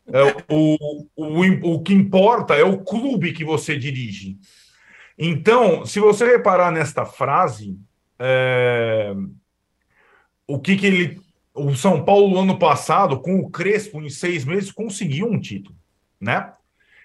[0.08, 4.38] É, o, o, o que importa é o clube que você dirige.
[5.17, 7.77] Então, se você reparar nesta frase,
[8.17, 9.13] é,
[10.47, 11.21] o que, que ele.
[11.53, 15.75] O São Paulo, ano passado, com o Crespo, em seis meses, conseguiu um título,
[16.19, 16.53] né?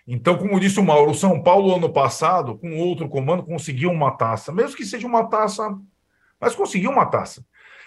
[0.07, 4.11] Então, como disse o Mauro, o São Paulo, ano passado, com outro comando, conseguiu uma
[4.11, 5.79] taça, mesmo que seja uma taça,
[6.39, 7.45] mas conseguiu uma taça.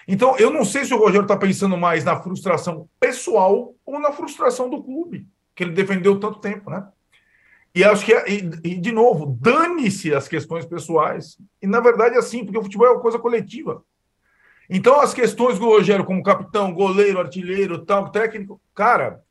[0.07, 4.11] Então, eu não sei se o Rogério está pensando mais na frustração pessoal ou na
[4.11, 6.87] frustração do clube, que ele defendeu tanto tempo, né?
[7.75, 11.37] E acho que, é, e, e de novo, dane-se as questões pessoais.
[11.61, 13.83] E na verdade é assim, porque o futebol é uma coisa coletiva.
[14.69, 19.21] Então, as questões do Rogério como capitão, goleiro, artilheiro, tal, técnico, cara,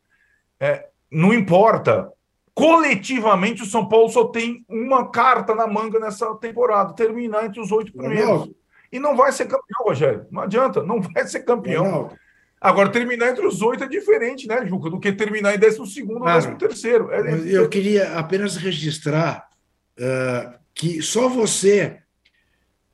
[0.60, 2.12] é, não importa
[2.56, 7.70] coletivamente o São Paulo só tem uma carta na manga nessa temporada, terminar entre os
[7.70, 8.50] oito primeiros.
[8.90, 10.26] E não vai ser campeão, Rogério.
[10.30, 12.10] Não adianta, não vai ser campeão.
[12.58, 16.20] Agora, terminar entre os oito é diferente, né, Juca, do que terminar em décimo segundo
[16.20, 17.10] ou décimo terceiro.
[17.12, 17.58] É, é...
[17.58, 19.46] Eu queria apenas registrar
[19.98, 21.98] uh, que só você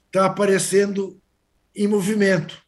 [0.09, 1.21] está aparecendo
[1.73, 2.61] em movimento.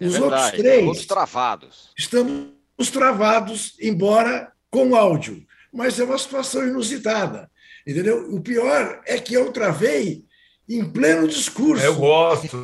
[0.00, 0.84] É Os verdade, outros três.
[0.84, 1.92] Todos travados.
[1.96, 5.46] Estamos travados, embora com áudio.
[5.72, 7.50] Mas é uma situação inusitada.
[7.86, 8.34] Entendeu?
[8.34, 10.24] O pior é que eu travei
[10.68, 11.84] em pleno discurso.
[11.84, 12.62] Eu gosto,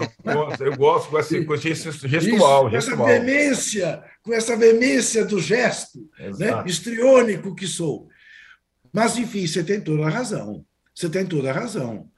[0.60, 1.74] eu gosto com esse, com esse
[2.08, 2.68] gestual.
[2.68, 6.64] Isso, com essa veemência, com essa veemência do gesto, né?
[6.66, 8.08] histriônico que sou.
[8.92, 10.64] Mas, enfim, você tem toda a razão.
[10.94, 12.08] Você tem toda a razão.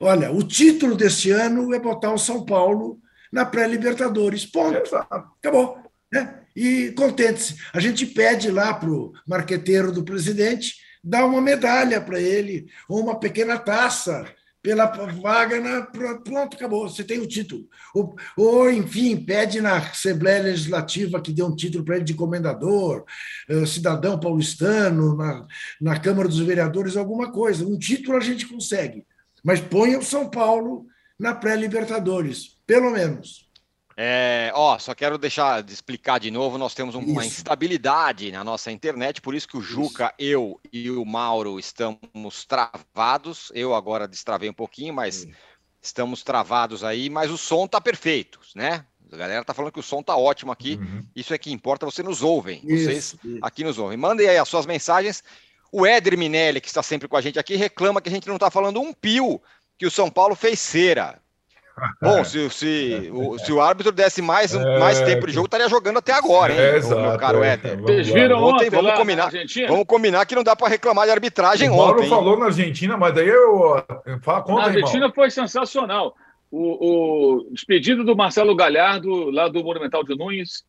[0.00, 2.98] Olha, o título desse ano é botar o São Paulo
[3.32, 4.46] na pré-Libertadores.
[4.46, 4.96] Ponto.
[4.96, 5.78] Acabou.
[6.10, 6.41] Né?
[6.54, 7.56] E contente-se.
[7.72, 13.00] A gente pede lá para o marqueteiro do presidente dar uma medalha para ele, ou
[13.00, 14.24] uma pequena taça
[14.62, 15.82] pela vaga na.
[15.82, 17.68] Pronto, acabou, você tem o título.
[17.92, 23.04] Ou, ou, enfim, pede na Assembleia Legislativa que dê um título para ele de comendador,
[23.48, 25.46] eh, cidadão paulistano, na,
[25.80, 27.66] na Câmara dos Vereadores, alguma coisa.
[27.66, 29.04] Um título a gente consegue.
[29.44, 30.86] Mas ponha o São Paulo
[31.18, 33.50] na pré-Libertadores, pelo menos.
[34.04, 37.38] É, ó, só quero deixar de explicar de novo, nós temos uma isso.
[37.38, 40.28] instabilidade na nossa internet, por isso que o Juca, isso.
[40.28, 43.52] eu e o Mauro estamos travados.
[43.54, 45.28] Eu agora destravei um pouquinho, mas
[45.80, 48.84] estamos travados aí, mas o som tá perfeito, né?
[49.12, 50.80] A galera tá falando que o som tá ótimo aqui.
[50.82, 51.06] Uhum.
[51.14, 52.60] Isso é que importa, vocês nos ouvem.
[52.64, 53.96] Isso, vocês aqui nos ouvem.
[53.96, 55.22] Mandem aí as suas mensagens.
[55.70, 58.34] O Éder Minelli, que está sempre com a gente aqui, reclama que a gente não
[58.34, 59.40] está falando um pio
[59.78, 61.21] que o São Paulo fez cera.
[62.00, 65.68] Bom, se, se, o, se o árbitro desse mais, é, mais tempo de jogo, estaria
[65.68, 67.54] jogando até agora, hein, é, exato, meu caro é.
[67.54, 67.80] Éder.
[67.80, 69.30] Vocês viram ontem, vamos combinar,
[69.68, 72.08] vamos combinar que não dá para reclamar de arbitragem o Mauro ontem.
[72.08, 73.82] falou na Argentina, mas daí eu...
[74.20, 75.12] Fala, conta, a Argentina irmão.
[75.14, 76.14] foi sensacional.
[76.50, 80.64] O, o despedido do Marcelo Galhardo, lá do Monumental de Nunes,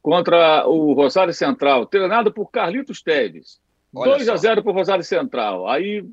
[0.00, 3.60] contra o Rosário Central, treinado por Carlitos Teves.
[3.92, 5.68] 2 a 0 para o Rosário Central.
[5.68, 6.04] Aí,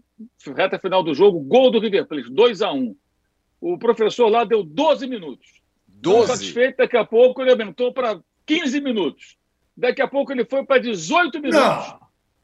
[0.56, 2.96] reta final do jogo, gol do River Plate, 2 a 1
[3.64, 5.62] o professor lá deu 12 minutos.
[5.88, 6.28] 12?
[6.28, 9.38] Satisfeito, daqui a pouco ele aumentou para 15 minutos.
[9.76, 11.96] Daqui a pouco ele foi para 18 minutos.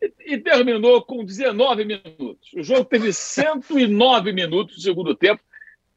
[0.02, 2.54] E, e, terminou com 19 minutos.
[2.56, 5.42] O jogo teve 109 minutos no segundo tempo.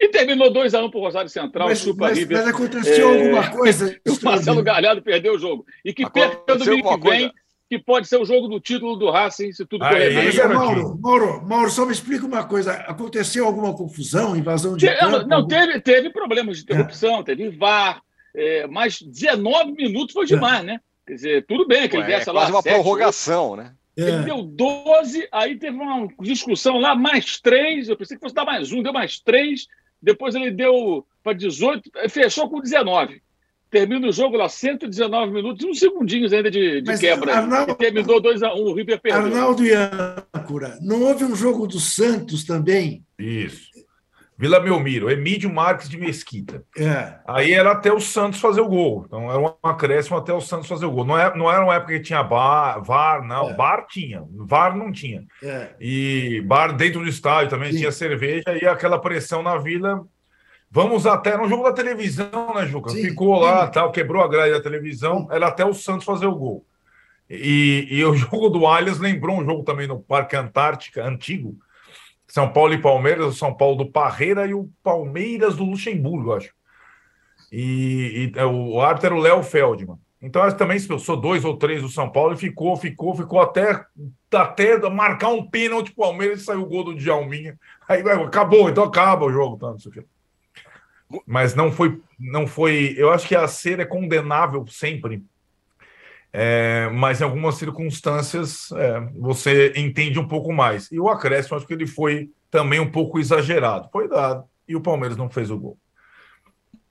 [0.00, 1.68] E terminou 2 a 1 para o Rosário Central.
[1.68, 3.22] Mas, mas, mas aconteceu é...
[3.22, 3.96] alguma coisa.
[4.04, 5.64] o Marcelo Galhardo perdeu o jogo.
[5.84, 7.32] E que perca domingo que vem
[7.72, 10.26] que pode ser o jogo do título do Racing, se tudo correr bem.
[10.26, 12.72] Mas, Mauro, Mauro, Mauro, só me explica uma coisa.
[12.72, 15.26] Aconteceu alguma confusão, invasão de campo?
[15.26, 17.22] Não, teve, teve problemas de interrupção, é.
[17.22, 18.02] teve VAR,
[18.34, 20.66] é, mas 19 minutos foi demais, é.
[20.66, 20.80] né?
[21.06, 22.40] Quer dizer, tudo bem que ele desse é, lá.
[22.42, 23.72] Quase uma 7, prorrogação, 8, né?
[23.96, 24.22] Ele é.
[24.22, 27.88] deu 12, aí teve uma discussão lá, mais 3.
[27.88, 29.66] Eu pensei que fosse dar mais um, deu mais 3.
[30.02, 33.22] Depois ele deu para 18, fechou com 19
[33.72, 37.38] termina o jogo lá, 119 minutos, uns segundinhos ainda de, de quebra.
[37.38, 39.22] Arnaldo, terminou 2x1, um, o River perdeu.
[39.22, 43.02] Arnaldo e Âncora, não houve um jogo do Santos também?
[43.18, 43.72] Isso.
[44.38, 46.64] Vila Belmiro, Emílio Marques de Mesquita.
[46.76, 47.14] É.
[47.26, 49.04] Aí era até o Santos fazer o gol.
[49.06, 51.04] Então era um acréscimo até o Santos fazer o gol.
[51.04, 53.50] Não, é, não era uma época que tinha bar, VAR, não.
[53.50, 53.54] É.
[53.54, 55.24] Bar tinha, VAR não tinha.
[55.42, 55.68] É.
[55.80, 57.78] E bar dentro do estádio também Sim.
[57.78, 60.04] tinha cerveja e aquela pressão na Vila
[60.74, 62.88] Vamos até no jogo da televisão, né, Juca?
[62.88, 66.34] Sim, Ficou lá, tal, quebrou a grade da televisão, era até o Santos fazer o
[66.34, 66.64] gol.
[67.28, 71.58] E, e o jogo do Allianz lembrou um jogo também no Parque Antártica, antigo.
[72.26, 76.54] São Paulo e Palmeiras, o São Paulo do Parreira e o Palmeiras do Luxemburgo, acho.
[77.52, 79.98] E, e é, o árbitro era o Léo Feldman.
[80.22, 83.84] Então, também expulsou dois ou três do São Paulo e ficou, ficou, ficou até,
[84.32, 87.58] até marcar um pênalti pro Palmeiras e saiu o gol do Djalminha.
[87.86, 89.58] Aí acabou, então acaba o jogo.
[89.58, 90.11] Tá, não sei o que
[91.26, 92.94] mas não foi, não foi.
[92.96, 95.22] Eu acho que a ser é condenável sempre,
[96.32, 100.90] é, mas em algumas circunstâncias é, você entende um pouco mais.
[100.90, 103.88] E o acréscimo, acho que ele foi também um pouco exagerado.
[103.92, 105.78] Foi dado e o Palmeiras não fez o gol.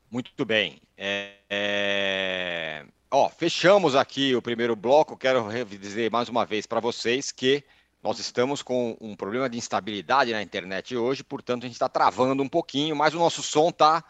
[0.10, 0.82] Muito bem.
[0.98, 2.86] É, é...
[3.10, 5.18] Ó, fechamos aqui o primeiro bloco.
[5.18, 7.64] Quero dizer mais uma vez para vocês que
[8.04, 12.42] nós estamos com um problema de instabilidade na internet hoje, portanto a gente está travando
[12.42, 14.04] um pouquinho, mas o nosso som está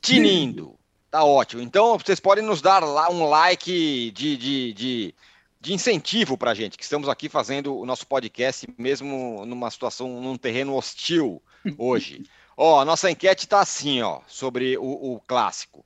[0.00, 0.76] tinindo.
[1.10, 1.62] Tá ótimo.
[1.62, 5.14] Então vocês podem nos dar lá um like de, de, de,
[5.60, 10.20] de incentivo para a gente, que estamos aqui fazendo o nosso podcast, mesmo numa situação,
[10.20, 11.42] num terreno hostil
[11.78, 12.24] hoje.
[12.56, 15.84] ó, a nossa enquete está assim, ó, sobre o, o clássico.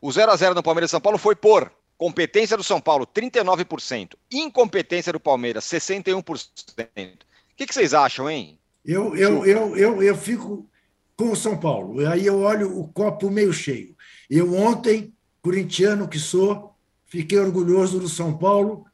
[0.00, 4.14] O 0 a 0 no Palmeiras São Paulo foi por Competência do São Paulo, 39%.
[4.32, 6.22] Incompetência do Palmeiras, 61%.
[6.24, 8.58] O que, que vocês acham, hein?
[8.84, 10.68] Eu, eu, eu, eu, eu fico
[11.16, 12.06] com o São Paulo.
[12.06, 13.96] Aí eu olho o copo meio cheio.
[14.28, 16.74] Eu ontem, corintiano que sou,
[17.06, 18.84] fiquei orgulhoso do São Paulo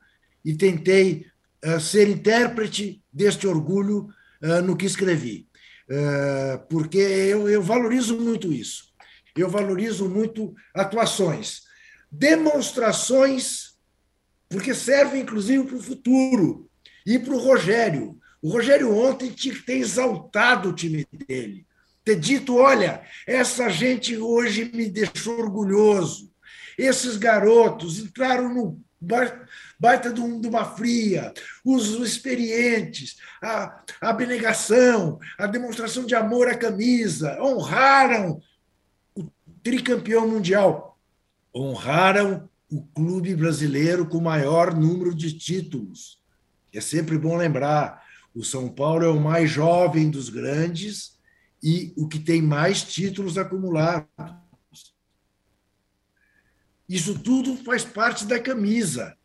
[0.45, 1.27] e tentei
[1.65, 4.09] uh, ser intérprete deste orgulho
[4.43, 5.49] uh, no que escrevi.
[5.89, 8.93] Uh, porque eu, eu valorizo muito isso.
[9.37, 11.63] eu valorizo muito atuações.
[12.11, 13.75] Demonstrações,
[14.49, 16.69] porque servem inclusive para o futuro.
[17.07, 18.19] E para o Rogério.
[18.43, 21.67] O Rogério ontem tinha que ter exaltado o time dele.
[22.05, 26.31] Ter dito: olha, essa gente hoje me deixou orgulhoso.
[26.79, 28.83] Esses garotos entraram no
[29.79, 31.33] baita de, uma fria,
[31.65, 38.43] os experientes, a, a abnegação, a demonstração de amor à camisa, honraram
[39.15, 39.25] o
[39.63, 40.90] tricampeão mundial,
[41.55, 46.21] honraram o clube brasileiro com o maior número de títulos.
[46.73, 48.03] É sempre bom lembrar:
[48.35, 51.19] o São Paulo é o mais jovem dos grandes
[51.63, 54.07] e o que tem mais títulos acumulados.
[56.89, 59.17] Isso tudo faz parte da camisa.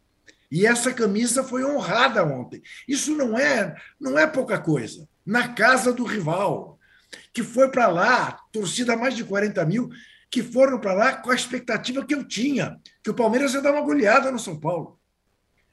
[0.52, 2.62] E essa camisa foi honrada ontem.
[2.88, 5.08] Isso não é, não é pouca coisa.
[5.26, 6.80] Na casa do rival,
[7.34, 9.90] que foi para lá, torcida mais de 40 mil,
[10.36, 13.72] que foram para lá com a expectativa que eu tinha, que o Palmeiras ia dar
[13.72, 15.00] uma goleada no São Paulo.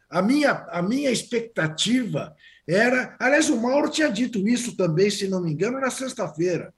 [0.08, 2.32] A minha, a minha expectativa
[2.64, 3.16] era.
[3.18, 6.72] Aliás, o Mauro tinha dito isso também, se não me engano, na sexta-feira.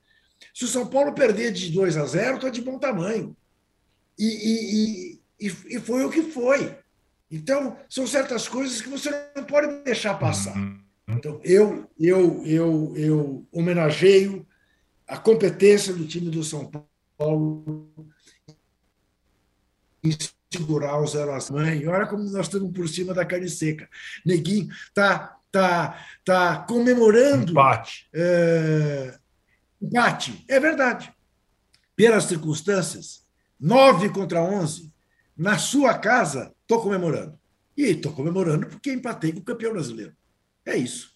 [0.55, 3.37] Se o São Paulo perder de 2 a 0, está de bom tamanho.
[4.19, 6.75] E, e, e, e foi o que foi.
[7.31, 10.57] Então, são certas coisas que você não pode deixar passar.
[10.57, 10.81] Uhum.
[11.11, 14.47] Então, eu, eu, eu, eu homenageio
[15.07, 16.65] a competência do time do São
[17.17, 17.91] Paulo
[20.03, 20.17] em
[20.53, 21.87] segurar o zero a mãe.
[21.87, 23.89] Olha como nós estamos por cima da carne seca.
[24.25, 27.53] Neguinho está tá, tá comemorando.
[27.53, 28.09] Empate.
[28.13, 29.19] É,
[29.81, 30.45] empate.
[30.49, 31.13] É verdade.
[31.97, 33.25] Pelas circunstâncias,
[33.59, 34.93] 9 contra 11,
[35.37, 37.39] na sua casa, estou comemorando.
[37.77, 40.15] E estou comemorando porque empatei com o campeão brasileiro.
[40.65, 41.13] É isso.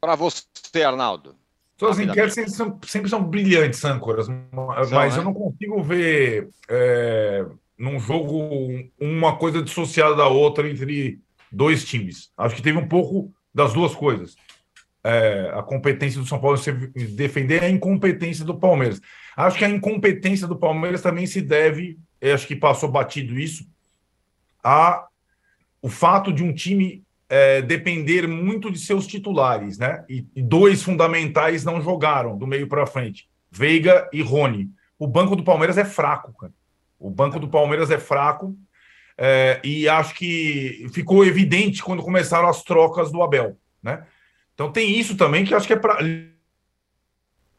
[0.00, 1.36] Para você, Arnaldo.
[1.76, 5.24] Suas enquetes sempre são, sempre são brilhantes, âncoras, mas São, eu né?
[5.24, 7.44] não consigo ver é,
[7.76, 11.18] num jogo uma coisa dissociada da outra entre
[11.50, 12.30] dois times.
[12.36, 14.36] Acho que teve um pouco das duas coisas.
[15.02, 19.00] É, a competência do São Paulo se defender a incompetência do Palmeiras.
[19.36, 23.66] Acho que a incompetência do Palmeiras também se deve, acho que passou batido isso,
[24.62, 25.06] a
[25.82, 27.03] o fato de um time
[27.34, 30.04] é, depender muito de seus titulares, né?
[30.08, 34.70] E, e dois fundamentais não jogaram do meio para frente, Veiga e Rony.
[34.96, 36.52] O banco do Palmeiras é fraco, cara.
[36.96, 38.56] O banco do Palmeiras é fraco
[39.18, 44.06] é, e acho que ficou evidente quando começaram as trocas do Abel, né?
[44.54, 45.98] Então tem isso também que acho que é para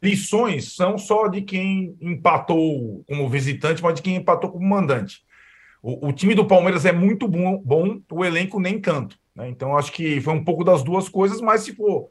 [0.02, 5.22] lições são só de quem empatou como visitante, mas de quem empatou como mandante.
[5.84, 9.20] O, o time do Palmeiras é muito bom, bom, o elenco nem tanto.
[9.36, 9.50] Né?
[9.50, 12.10] Então, acho que foi um pouco das duas coisas, mas se for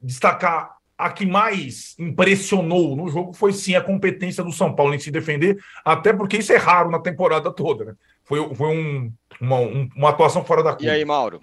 [0.00, 4.98] destacar a que mais impressionou no jogo foi sim a competência do São Paulo em
[4.98, 7.84] se defender, até porque isso é raro na temporada toda.
[7.84, 7.94] Né?
[8.22, 10.86] Foi, foi um, uma, um, uma atuação fora da curva.
[10.86, 11.40] E aí, Mauro?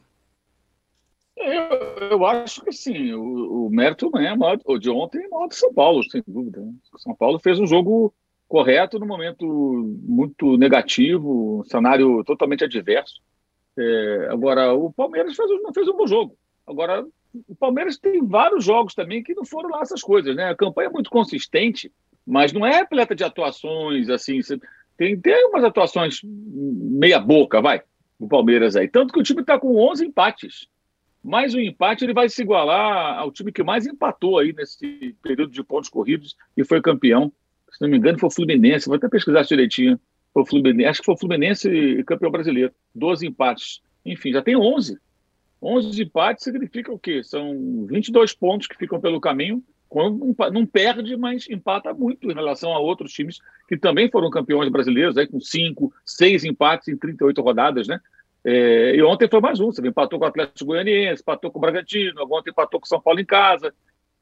[1.35, 5.55] Eu, eu acho que sim, o, o mérito é maior, de ontem é maior do
[5.55, 6.61] São Paulo, sem dúvida.
[6.61, 6.71] Né?
[6.93, 8.13] O São Paulo fez um jogo
[8.47, 9.45] correto no momento
[10.03, 13.21] muito negativo, um cenário totalmente adverso.
[13.77, 16.37] É, agora, o Palmeiras fez, não fez um bom jogo.
[16.67, 17.05] Agora,
[17.47, 20.49] o Palmeiras tem vários jogos também que não foram lá essas coisas, né?
[20.49, 21.91] A campanha é muito consistente,
[22.25, 24.39] mas não é atleta de atuações assim.
[24.97, 27.81] Tem, tem umas atuações meia boca, vai,
[28.19, 28.87] o Palmeiras aí.
[28.87, 30.67] Tanto que o time está com 11 empates.
[31.23, 35.51] Mais um empate, ele vai se igualar ao time que mais empatou aí nesse período
[35.51, 37.31] de pontos corridos e foi campeão
[37.71, 39.99] se não me engano, foi o Fluminense, vou até pesquisar direitinho.
[40.33, 42.73] Foi o Fluminense, acho que foi o Fluminense campeão brasileiro.
[42.95, 43.81] 12 empates.
[44.05, 44.97] Enfim, já tem 11.
[45.61, 47.23] 11 empates significa o quê?
[47.23, 49.63] São 22 pontos que ficam pelo caminho.
[49.89, 54.69] Quando não perde, mas empata muito em relação a outros times que também foram campeões
[54.69, 57.99] brasileiros, aí com 5, 6 empates em 38 rodadas, né?
[58.43, 59.65] É, e ontem foi mais um.
[59.65, 63.01] Você empatou com o Atlético Goianiense, empatou com o Bragantino, ontem empatou com o São
[63.01, 63.73] Paulo em casa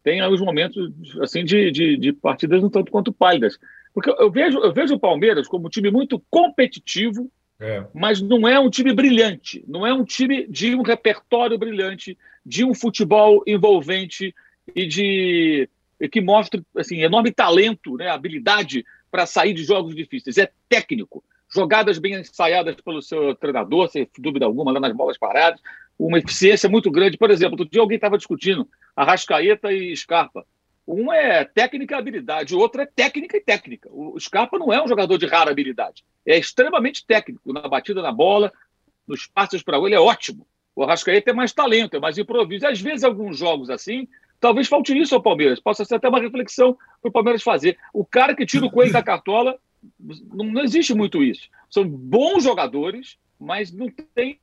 [0.03, 0.91] tem os momentos
[1.21, 3.59] assim de, de, de, partidas um tanto quanto pálidas.
[3.93, 7.85] Porque eu vejo, eu vejo o Palmeiras como um time muito competitivo, é.
[7.93, 12.63] mas não é um time brilhante, não é um time de um repertório brilhante, de
[12.63, 14.33] um futebol envolvente
[14.75, 15.69] e de
[15.99, 20.37] e que mostra assim enorme talento, né, habilidade para sair de jogos difíceis.
[20.37, 21.21] É técnico,
[21.53, 25.59] jogadas bem ensaiadas pelo seu treinador, sem dúvida alguma, lá nas bolas paradas,
[25.97, 27.17] uma eficiência muito grande.
[27.17, 30.45] Por exemplo, outro dia alguém estava discutindo Arrascaeta e Scarpa.
[30.91, 33.89] Um é técnica e habilidade, o outro é técnica e técnica.
[33.91, 37.53] O Scarpa não é um jogador de rara habilidade, é extremamente técnico.
[37.53, 38.51] Na batida na bola,
[39.07, 40.47] nos passos para ele é ótimo.
[40.75, 42.65] O Arrascaeta é mais talento, é mais improviso.
[42.65, 44.07] Às vezes, alguns jogos assim,
[44.39, 45.59] Talvez falte isso ao Palmeiras.
[45.59, 47.77] Possa ser até uma reflexão para o Palmeiras fazer.
[47.93, 49.59] O cara que tira o coelho da cartola,
[49.99, 51.49] não existe muito isso.
[51.69, 54.39] São bons jogadores, mas não tem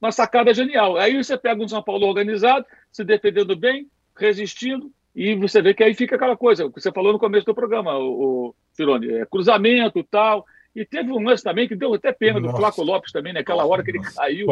[0.00, 0.98] uma sacada genial.
[0.98, 5.84] Aí você pega um São Paulo organizado, se defendendo bem, resistindo, e você vê que
[5.84, 9.26] aí fica aquela coisa, que você falou no começo do programa, o, o Cirone, é,
[9.26, 10.44] cruzamento e tal.
[10.74, 12.52] E teve um lance também que deu até pena Nossa.
[12.52, 13.68] do Flaco Lopes também, naquela né?
[13.68, 14.46] hora que ele caiu.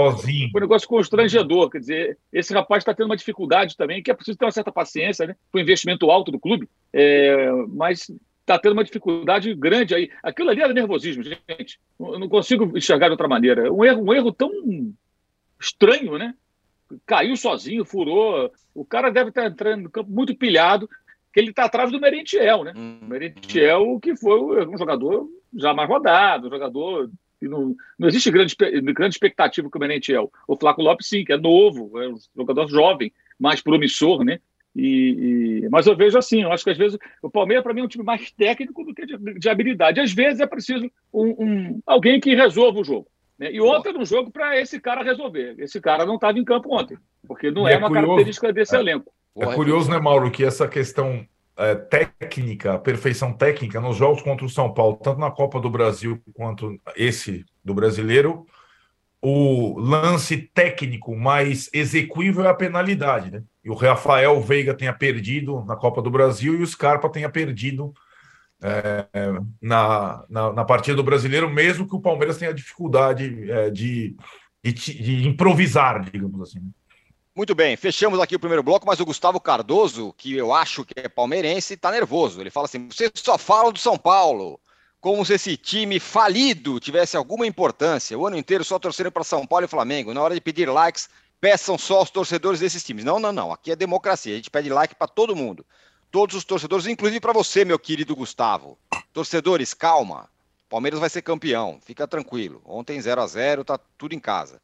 [0.53, 1.69] Foi um negócio constrangedor.
[1.69, 4.71] Quer dizer, esse rapaz está tendo uma dificuldade também, que é preciso ter uma certa
[4.71, 5.37] paciência, né?
[5.51, 8.09] Foi um investimento alto do clube, é, mas
[8.41, 10.11] está tendo uma dificuldade grande aí.
[10.23, 11.81] Aquilo ali era nervosismo, gente.
[11.99, 13.73] Eu não consigo enxergar de outra maneira.
[13.73, 14.51] Um erro, um erro tão
[15.61, 16.35] estranho, né?
[17.07, 18.51] Caiu sozinho, furou.
[18.75, 20.89] O cara deve estar entrando no campo muito pilhado,
[21.33, 22.73] que ele está atrás do Merentiel, né?
[22.77, 22.99] Hum.
[23.03, 28.55] Merentiel, que foi um jogador já mais rodado, um jogador que não, não existe grande,
[28.95, 30.31] grande expectativa com o Merentiel.
[30.47, 34.39] O Flaco Lopes, sim, que é novo, é um jogador jovem, mais promissor, né?
[34.75, 37.83] E, e, mas eu vejo assim, eu acho que às vezes o Palmeiras para mim
[37.83, 40.01] é um time mais técnico do que de, de habilidade.
[40.01, 43.07] Às vezes é preciso um, um, alguém que resolva o jogo.
[43.43, 43.53] Né?
[43.53, 45.57] E ontem era um jogo para esse cara resolver.
[45.59, 48.77] Esse cara não estava em campo ontem, porque não é, é, uma curioso, característica desse
[48.77, 49.13] é, elenco.
[49.37, 51.27] É curioso, né, Mauro, que essa questão
[51.57, 56.23] é, técnica, perfeição técnica nos jogos contra o São Paulo, tanto na Copa do Brasil
[56.33, 58.47] quanto esse do Brasileiro,
[59.21, 63.43] o lance técnico mais execuível é a penalidade, né?
[63.65, 67.95] E o Rafael Veiga tenha perdido na Copa do Brasil e o Scarpa tenha perdido
[68.63, 69.07] é,
[69.61, 74.17] na, na, na, partida do brasileiro, mesmo que o Palmeiras tenha dificuldade é, de,
[74.63, 76.61] de, de, improvisar, digamos assim.
[76.61, 76.71] Né?
[77.35, 80.95] Muito bem, fechamos aqui o primeiro bloco, mas o Gustavo Cardoso, que eu acho que
[80.97, 82.41] é palmeirense, está nervoso.
[82.41, 84.61] Ele fala assim: vocês só falam do São Paulo,
[85.01, 88.17] como se esse time falido tivesse alguma importância.
[88.17, 90.15] O ano inteiro só torcendo para São Paulo e Flamengo.
[90.15, 91.09] Na hora de pedir likes,
[91.41, 93.05] peçam só os torcedores desses times.
[93.05, 93.51] Não, não, não.
[93.51, 94.35] Aqui é democracia.
[94.35, 95.67] A gente pede like para todo mundo
[96.13, 98.79] todos os torcedores, inclusive para você, meu querido Gustavo.
[99.15, 100.29] Torcedores, calma.
[100.69, 102.61] Palmeiras vai ser campeão, fica tranquilo.
[102.65, 104.61] Ontem 0 a 0 tá tudo em casa.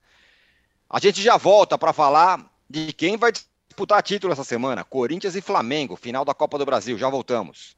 [0.88, 5.40] A gente já volta para falar de quem vai disputar título essa semana: Corinthians e
[5.40, 6.98] Flamengo, final da Copa do Brasil.
[6.98, 7.77] Já voltamos.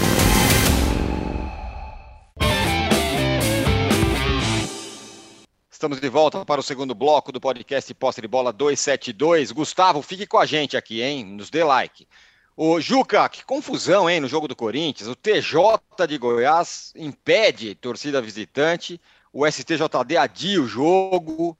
[5.81, 9.51] Estamos de volta para o segundo bloco do podcast Posse de Bola 272.
[9.51, 11.25] Gustavo, fique com a gente aqui, hein?
[11.25, 12.07] Nos dê like.
[12.55, 15.09] O Juca, que confusão, hein, no jogo do Corinthians.
[15.09, 19.01] O TJ de Goiás impede torcida visitante.
[19.33, 21.57] O STJD adia o jogo.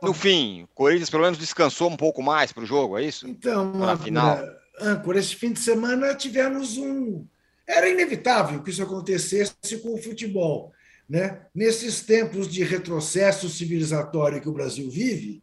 [0.00, 3.26] No fim, o Corinthians pelo menos descansou um pouco mais para o jogo, é isso?
[3.26, 4.38] Então, na final.
[4.80, 7.26] Âncora, esse fim de semana tivemos um.
[7.66, 10.72] Era inevitável que isso acontecesse com o futebol
[11.10, 11.40] né?
[11.52, 15.42] Nesses tempos de retrocesso civilizatório que o Brasil vive,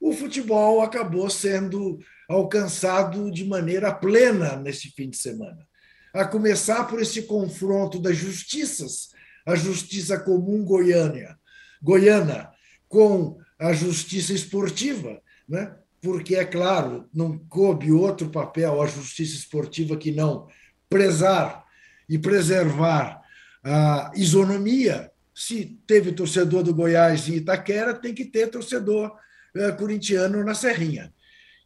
[0.00, 1.98] o futebol acabou sendo
[2.28, 5.66] alcançado de maneira plena nesse fim de semana.
[6.14, 9.10] A começar por esse confronto das justiças,
[9.44, 11.36] a justiça comum goiânia,
[11.82, 12.52] goiana
[12.88, 15.74] com a justiça esportiva, né?
[16.00, 20.46] porque, é claro, não coube outro papel à justiça esportiva que não
[20.88, 21.64] prezar
[22.08, 23.19] e preservar
[23.62, 25.10] a isonomia.
[25.34, 29.12] Se teve torcedor do Goiás em Itaquera, tem que ter torcedor
[29.56, 31.12] uh, corintiano na Serrinha.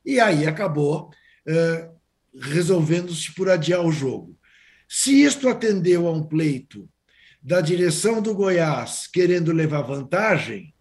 [0.04, 1.10] E aí acabou
[1.48, 1.94] uh,
[2.40, 4.36] resolvendo-se por adiar o jogo.
[4.88, 6.88] Se isto atendeu a um pleito
[7.42, 10.74] da direção do Goiás querendo levar vantagem,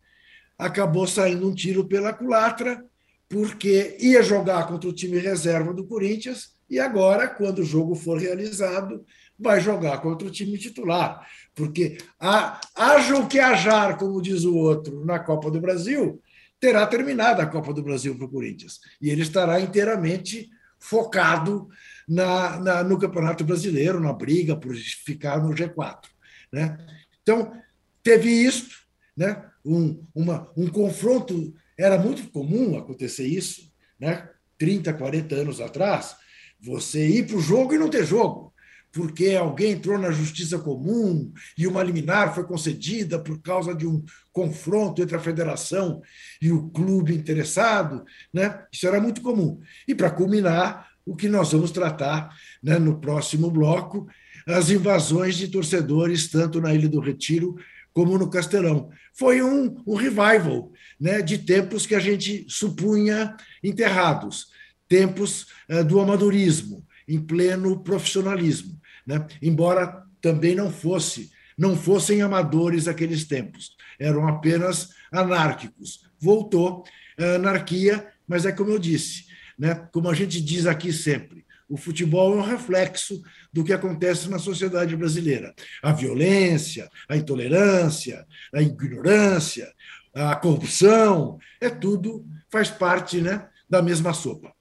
[0.58, 2.84] acabou saindo um tiro pela culatra,
[3.28, 8.18] porque ia jogar contra o time reserva do Corinthians e agora, quando o jogo for
[8.18, 9.06] realizado,
[9.38, 11.28] vai jogar contra o time titular.
[11.56, 16.22] Porque haja o que ajar, como diz o outro, na Copa do Brasil,
[16.60, 18.80] terá terminado a Copa do Brasil para o Corinthians.
[19.02, 21.70] E ele estará inteiramente focado
[22.08, 26.06] na, na, no Campeonato Brasileiro, na briga por ficar no G4.
[26.52, 26.78] Né?
[27.22, 27.54] Então,
[28.02, 28.76] teve isto,
[29.16, 29.44] né?
[29.66, 34.30] um, uma, um confronto, era muito comum acontecer isso, né?
[34.58, 36.16] 30, 40 anos atrás,
[36.62, 38.53] você ir para o jogo e não ter jogo
[38.94, 44.04] porque alguém entrou na justiça comum e uma liminar foi concedida por causa de um
[44.32, 46.02] confronto entre a federação
[46.40, 48.64] e o clube interessado, né?
[48.72, 49.60] Isso era muito comum.
[49.88, 52.30] E para culminar, o que nós vamos tratar
[52.62, 54.08] né, no próximo bloco,
[54.48, 57.56] as invasões de torcedores, tanto na Ilha do Retiro
[57.94, 58.90] como no Castelão.
[59.14, 64.48] Foi um, um revival né, de tempos que a gente supunha enterrados,
[64.88, 68.80] tempos uh, do amadorismo, em pleno profissionalismo.
[69.06, 69.26] Né?
[69.42, 76.06] Embora também não fosse, não fossem amadores aqueles tempos, eram apenas anárquicos.
[76.20, 76.84] Voltou
[77.20, 79.26] a anarquia, mas é como eu disse,
[79.58, 79.76] né?
[79.92, 84.38] como a gente diz aqui sempre, o futebol é um reflexo do que acontece na
[84.38, 85.54] sociedade brasileira.
[85.82, 89.74] A violência, a intolerância, a ignorância,
[90.14, 94.54] a corrupção, é tudo, faz parte né, da mesma sopa.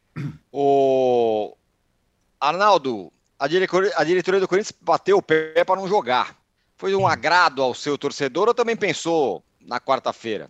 [0.50, 1.56] O
[2.40, 3.12] Arnaldo,
[3.42, 6.36] a diretoria, a diretoria do Corinthians bateu o pé para não jogar.
[6.76, 10.48] Foi um agrado ao seu torcedor ou também pensou na quarta-feira?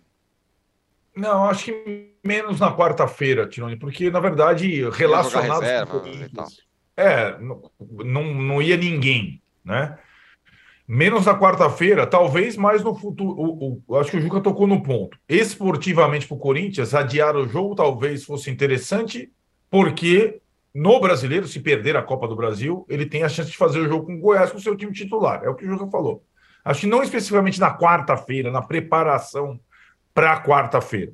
[1.15, 6.03] Não, acho que menos na quarta-feira, Tironi, porque na verdade relacionado reserva,
[6.95, 9.97] é, não, não, não ia ninguém, né?
[10.87, 13.31] Menos na quarta-feira, talvez mais no futuro.
[13.31, 15.17] O, o, acho que o Juca tocou no ponto.
[15.27, 19.31] Esportivamente para o Corinthians, adiar o jogo talvez fosse interessante,
[19.71, 20.42] porque
[20.73, 23.87] no brasileiro, se perder a Copa do Brasil, ele tem a chance de fazer o
[23.87, 25.43] jogo com o Goiás com o seu time titular.
[25.43, 26.25] É o que o Juca falou.
[26.65, 29.59] Acho que não especificamente na quarta-feira, na preparação
[30.13, 31.11] para quarta-feira.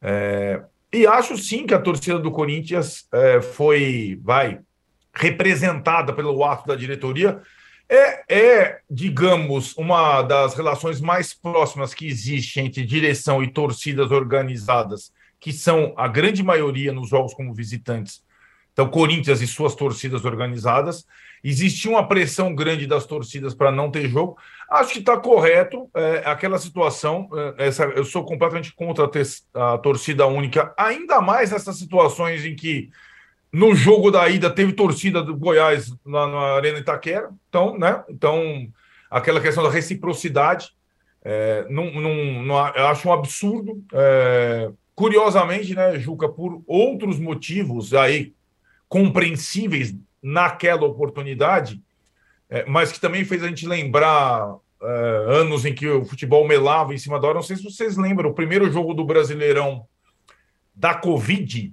[0.00, 0.62] É,
[0.92, 4.60] e acho sim que a torcida do Corinthians é, foi, vai,
[5.14, 7.40] representada pelo ato da diretoria.
[7.88, 15.12] É, é, digamos, uma das relações mais próximas que existe entre direção e torcidas organizadas,
[15.38, 18.22] que são a grande maioria nos jogos como visitantes.
[18.72, 21.06] Então, Corinthians e suas torcidas organizadas.
[21.44, 24.38] Existia uma pressão grande das torcidas para não ter jogo.
[24.70, 27.28] Acho que está correto é, aquela situação.
[27.58, 32.44] É, essa, eu sou completamente contra a, ter, a torcida única, ainda mais nessas situações
[32.44, 32.90] em que
[33.52, 37.28] no jogo da ida teve torcida do Goiás na, na Arena Itaquera.
[37.48, 38.02] Então, né?
[38.08, 38.66] Então,
[39.10, 40.70] aquela questão da reciprocidade.
[41.24, 41.92] É, não,
[42.42, 43.84] não, eu acho um absurdo.
[43.92, 48.32] É, curiosamente, né, Juca, por outros motivos aí
[48.92, 51.80] compreensíveis naquela oportunidade,
[52.50, 56.92] é, mas que também fez a gente lembrar é, anos em que o futebol melava
[56.92, 57.36] em cima da hora.
[57.36, 59.86] Não sei se vocês lembram, o primeiro jogo do Brasileirão
[60.74, 61.72] da Covid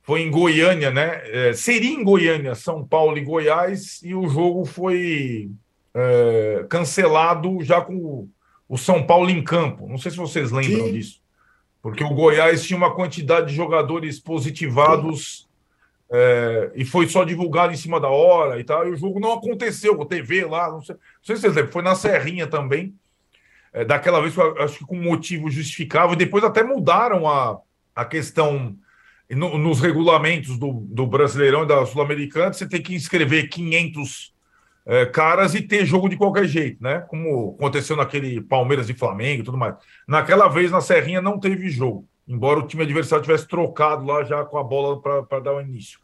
[0.00, 1.20] foi em Goiânia, né?
[1.24, 5.50] É, seria em Goiânia, São Paulo e Goiás, e o jogo foi
[5.92, 8.28] é, cancelado já com o,
[8.66, 9.86] o, São Paulo em campo.
[9.86, 10.92] Não sei se vocês lembram Sim.
[10.94, 11.20] disso.
[11.82, 15.46] Porque o Goiás tinha uma quantidade de jogadores positivados
[16.10, 19.32] é, e foi só divulgado em cima da hora e tal, e o jogo não
[19.32, 22.94] aconteceu, com TV lá, não sei, não sei se vocês lembram, foi na Serrinha também,
[23.72, 27.58] é, daquela vez, acho que com motivo justificável, e depois até mudaram a,
[27.94, 28.76] a questão
[29.30, 34.34] no, nos regulamentos do, do Brasileirão e da Sul-Americana, você tem que inscrever 500
[34.86, 37.04] é, caras e ter jogo de qualquer jeito, né?
[37.08, 39.74] Como aconteceu naquele Palmeiras e Flamengo e tudo mais.
[40.06, 44.44] Naquela vez, na Serrinha, não teve jogo embora o time adversário tivesse trocado lá já
[44.44, 45.98] com a bola para dar o início.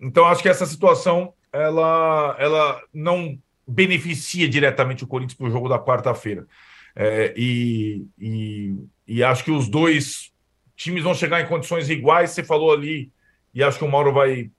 [0.00, 5.68] Então, acho que essa situação ela, ela não beneficia diretamente o Corinthians para o jogo
[5.68, 6.46] da quarta-feira.
[6.94, 8.74] É, e, e,
[9.06, 10.32] e, acho que os dois
[10.74, 12.30] times vão chegar em condições iguais.
[12.30, 13.12] Você falou ali,
[13.54, 14.50] e acho que o Mauro vai,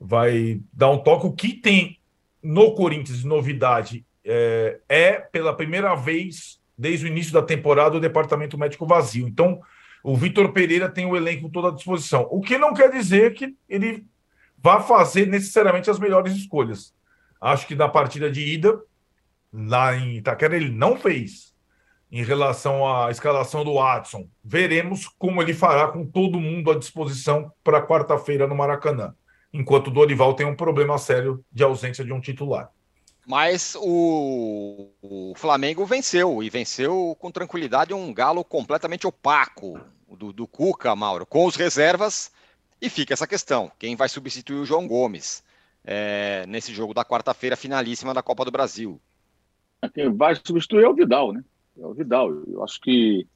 [0.00, 1.26] vai dar um toque.
[1.26, 1.98] O que tem
[2.42, 8.58] no Corinthians novidade é, é pela primeira vez desde o início da temporada o departamento
[8.58, 9.28] médico vazio.
[9.28, 9.60] Então,
[10.02, 12.26] o Vitor Pereira tem o elenco todo à disposição.
[12.30, 14.04] O que não quer dizer que ele
[14.58, 16.94] vá fazer necessariamente as melhores escolhas.
[17.40, 18.80] Acho que na partida de ida,
[19.52, 21.52] lá em Itaquera, ele não fez
[22.10, 24.28] em relação à escalação do Watson.
[24.44, 29.14] Veremos como ele fará com todo mundo à disposição para quarta-feira no Maracanã,
[29.52, 32.70] enquanto o Dorival tem um problema sério de ausência de um titular.
[33.26, 40.46] Mas o, o, Flamengo venceu, e venceu com tranquilidade um galo completamente opaco do, do
[40.46, 42.32] Cuca, Mauro, com os reservas,
[42.80, 45.44] e fica essa questão: quem vai substituir o João Gomes
[45.84, 49.00] é, nesse jogo da quarta-feira, finalíssima da Copa do Brasil?
[49.94, 51.44] Quem vai substituir é o Vidal, né?
[51.78, 52.30] É o Vidal.
[52.48, 53.26] Eu acho que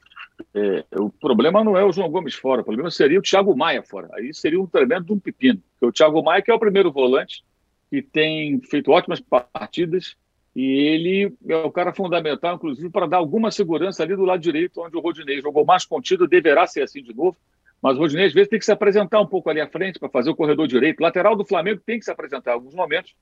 [0.55, 3.83] é, o problema não é o João Gomes fora, o problema seria o Thiago Maia
[3.83, 4.09] fora.
[4.13, 5.63] Aí seria um tremendo um pepino.
[5.73, 7.45] Porque o Thiago Maia, que é o primeiro volante,
[7.91, 10.17] que tem feito ótimas partidas
[10.55, 14.81] e ele é o cara fundamental, inclusive, para dar alguma segurança ali do lado direito,
[14.81, 17.37] onde o Rodinei jogou mais contido, deverá ser assim de novo.
[17.83, 20.09] Mas o Rodinei, às vezes, tem que se apresentar um pouco ali à frente para
[20.09, 21.01] fazer o corredor direito.
[21.01, 23.15] O lateral do Flamengo tem que se apresentar em alguns momentos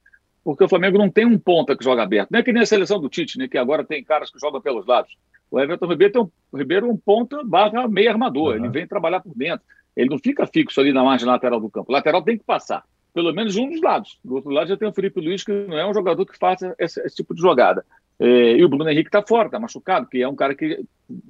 [0.45, 2.31] porque o Flamengo não tem um ponta que joga aberto.
[2.31, 4.61] Não é que nem a seleção do Tite, né, que agora tem caras que jogam
[4.61, 5.17] pelos lados.
[5.51, 8.57] O Everton Ribeiro um, Ribeiro um ponta barra meio armador, uhum.
[8.57, 9.65] ele vem trabalhar por dentro.
[9.97, 11.91] Ele não fica fixo ali na margem lateral do campo.
[11.91, 12.85] O lateral tem que passar,
[13.15, 14.19] pelo menos um dos lados.
[14.25, 16.75] Do outro lado já tem o Felipe Luiz, que não é um jogador que faça
[16.79, 17.87] esse, esse tipo de jogada.
[18.19, 20.85] É, e o Bruno Henrique está fora, está machucado, que é um cara que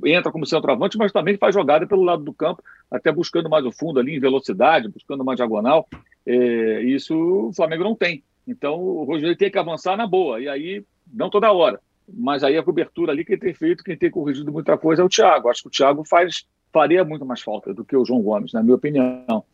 [0.04, 3.72] entra como centroavante, mas também faz jogada pelo lado do campo, até buscando mais o
[3.72, 5.86] fundo ali em velocidade, buscando mais diagonal.
[6.26, 7.14] É, isso
[7.48, 8.24] o Flamengo não tem.
[8.48, 11.80] Então o Rogério tem que avançar na boa, e aí não toda hora.
[12.06, 15.08] Mas aí a cobertura ali, quem tem feito, quem tem corrigido muita coisa é o
[15.08, 15.48] Thiago.
[15.48, 18.62] Acho que o Thiago faz, faria muito mais falta do que o João Gomes, na
[18.62, 19.44] minha opinião.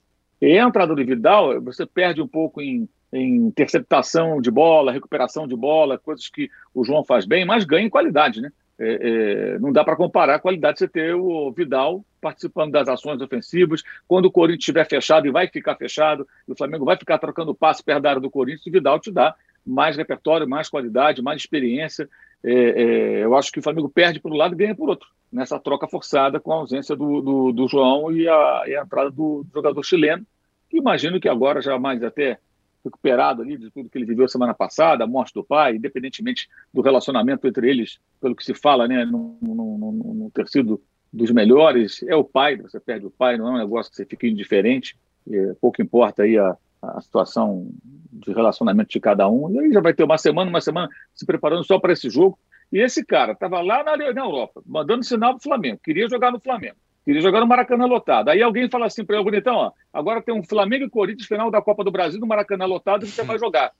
[0.41, 5.99] Entrada do Vidal, você perde um pouco em em interceptação de bola, recuperação de bola,
[5.99, 8.51] coisas que o João faz bem, mas ganha em qualidade, né?
[8.79, 12.89] É, é, não dá para comparar a qualidade de você ter o Vidal participando das
[12.89, 13.83] ações ofensivas.
[14.09, 17.83] Quando o Corinthians estiver fechado e vai ficar fechado, o Flamengo vai ficar trocando passe
[17.85, 19.35] perto da área do Corinthians, o Vidal te dá
[19.67, 22.09] mais repertório, mais qualidade, mais experiência.
[22.43, 25.09] É, é eu acho que o Flamengo perde por um lado e ganha por outro,
[25.31, 29.11] nessa troca forçada com a ausência do, do, do João e a, e a entrada
[29.11, 30.27] do, do jogador chileno,
[30.69, 32.39] que imagino que agora já mais até
[32.85, 36.81] recuperado ali de tudo que ele viveu semana passada, a morte do pai, independentemente do
[36.81, 40.81] relacionamento entre eles, pelo que se fala, né, não, não, ter sido
[41.13, 44.07] dos melhores, é o pai, você perde o pai, não é um negócio que você
[44.07, 44.97] fica indiferente,
[45.31, 47.71] é, pouco importa aí a, a situação
[48.13, 51.27] de relacionamento de cada um, e aí já vai ter uma semana, uma semana se
[51.27, 52.39] preparando só para esse jogo,
[52.73, 56.41] e esse cara estava lá na, na Europa, mandando sinal para Flamengo, queria jogar no
[56.41, 56.77] Flamengo.
[57.03, 58.29] Queria jogar no Maracanã lotado.
[58.29, 61.51] Aí alguém fala assim para ele, bonitão, ó, agora tem um Flamengo e Corinthians final
[61.51, 63.73] da Copa do Brasil no Maracanã lotado que você vai jogar.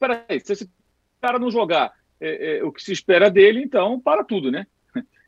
[0.00, 0.70] Peraí, se esse
[1.20, 4.66] cara não jogar é, é, o que se espera dele, então para tudo, né?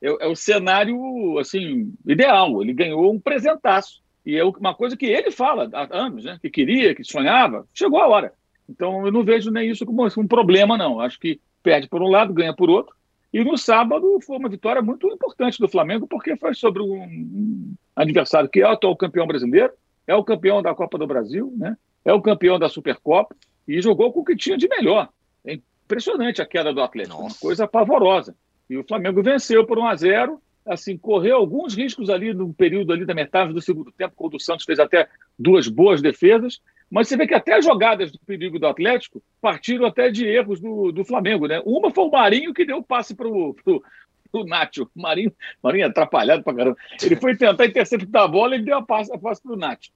[0.03, 2.63] É, é, o cenário, assim, ideal.
[2.63, 4.03] Ele ganhou um presentaço.
[4.25, 6.39] E é uma coisa que ele fala há anos, né?
[6.41, 7.67] Que queria, que sonhava.
[7.75, 8.33] Chegou a hora.
[8.69, 11.01] Então eu não vejo nem isso como um problema, não.
[11.01, 12.95] Acho que perde por um lado, ganha por outro.
[13.33, 18.49] E no sábado foi uma vitória muito importante do Flamengo, porque foi sobre um adversário
[18.49, 19.73] que é o atual campeão brasileiro,
[20.07, 21.77] é o campeão da Copa do Brasil, né?
[22.05, 23.37] é o campeão da Supercopa,
[23.69, 25.09] e jogou com o que tinha de melhor.
[25.45, 27.35] É impressionante a queda do Atlético, Nossa.
[27.35, 28.35] uma coisa pavorosa.
[28.69, 32.93] E o Flamengo venceu por 1 a 0 assim, correu alguns riscos ali no período
[32.93, 35.09] ali da metade do segundo tempo, quando o Santos fez até
[35.39, 39.87] duas boas defesas, mas você vê que até as jogadas do perigo do Atlético partiram
[39.87, 41.63] até de erros do, do Flamengo, né?
[41.65, 43.55] Uma foi o Marinho que deu o passe para o
[44.33, 44.89] o Nacho.
[44.95, 45.33] Marinho,
[45.63, 46.77] Marinho atrapalhado para caramba.
[47.03, 49.91] Ele foi tentar interceptar a bola e deu a passe, para o Nacho.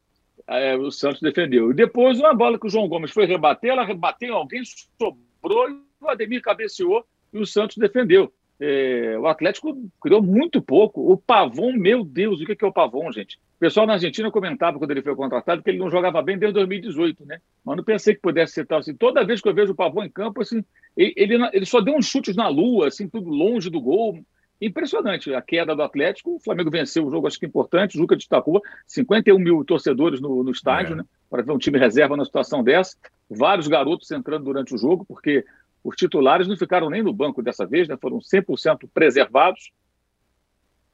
[0.46, 1.70] É, o Santos defendeu.
[1.70, 4.62] E depois uma bola que o João Gomes foi rebater, ela rebateu alguém,
[4.98, 8.32] sobrou e o Ademir cabeceou e o Santos defendeu.
[8.60, 11.12] É, o Atlético criou muito pouco.
[11.12, 13.36] O Pavon, meu Deus, o que é o Pavon, gente?
[13.56, 16.54] O pessoal na Argentina comentava quando ele foi contratado que ele não jogava bem desde
[16.54, 17.40] 2018, né?
[17.64, 18.94] Mas não pensei que pudesse ser tal assim.
[18.94, 20.64] Toda vez que eu vejo o Pavon em campo, assim,
[20.96, 24.24] ele, ele só deu uns chutes na lua, assim, tudo longe do gol.
[24.60, 26.36] Impressionante a queda do Atlético.
[26.36, 27.96] O Flamengo venceu o jogo, acho que importante.
[27.96, 30.96] O Juca destacou 51 mil torcedores no, no estádio, é.
[30.98, 31.04] né?
[31.28, 32.96] Para ver um time reserva na situação dessa.
[33.28, 35.44] Vários garotos entrando durante o jogo, porque
[35.84, 37.96] os titulares não ficaram nem no banco dessa vez, né?
[38.00, 39.70] foram 100% preservados.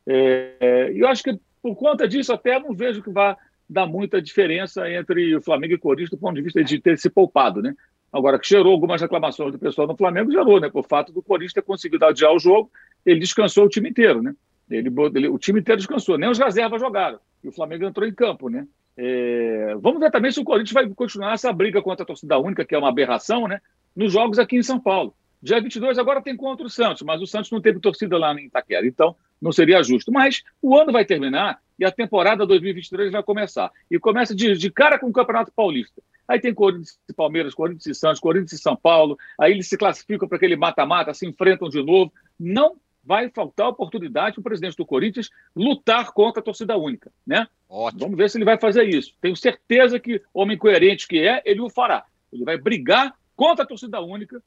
[0.05, 3.37] É, e eu acho que por conta disso até não vejo que vá
[3.69, 6.99] dar muita diferença entre o Flamengo e o Corinthians do ponto de vista de ter
[6.99, 7.75] se poupado, né?
[8.13, 10.69] Agora, que gerou algumas reclamações do pessoal no Flamengo, gerou, né?
[10.69, 12.69] Por fato do Corinthians ter conseguido adiar o jogo,
[13.07, 14.35] ele descansou o time inteiro, né?
[14.69, 17.21] Ele, ele, o time inteiro descansou, nem os reservas jogaram.
[17.45, 18.67] E o Flamengo entrou em campo, né?
[18.97, 22.65] É, vamos ver também se o Corinthians vai continuar essa briga contra a torcida única,
[22.65, 23.61] que é uma aberração, né?
[23.95, 25.15] Nos jogos aqui em São Paulo.
[25.43, 28.47] Dia 22 agora tem contra o Santos, mas o Santos não teve torcida lá em
[28.47, 30.13] Itaquera, então não seria justo.
[30.13, 33.71] Mas o ano vai terminar e a temporada 2023 vai começar.
[33.91, 36.03] E começa de, de cara com o Campeonato Paulista.
[36.29, 39.77] Aí tem Corinthians e Palmeiras, Corinthians e Santos, Corinthians e São Paulo, aí eles se
[39.77, 42.13] classificam para aquele mata-mata, se enfrentam de novo.
[42.39, 47.49] Não vai faltar oportunidade para o presidente do Corinthians lutar contra a torcida única, né?
[47.69, 48.01] Ótimo.
[48.01, 49.15] Vamos ver se ele vai fazer isso.
[49.21, 52.05] Tenho certeza que, homem coerente que é, ele o fará.
[52.33, 54.43] Ele vai brigar contra a torcida única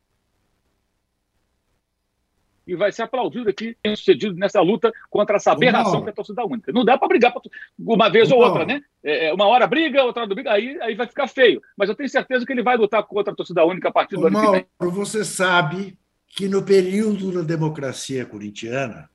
[2.68, 6.46] e vai ser aplaudido aqui, sucedido nessa luta contra essa aberração que é a torcida
[6.46, 6.72] única.
[6.72, 7.34] Não dá para brigar
[7.80, 8.84] uma vez ou outra, né?
[9.04, 11.60] É, é, uma hora briga, outra não briga, aí, aí vai ficar feio.
[11.76, 14.28] Mas eu tenho certeza que ele vai lutar contra a torcida única a partir do
[14.28, 14.91] ano que vem.
[14.91, 19.10] Você sabe que no período da democracia corintiana,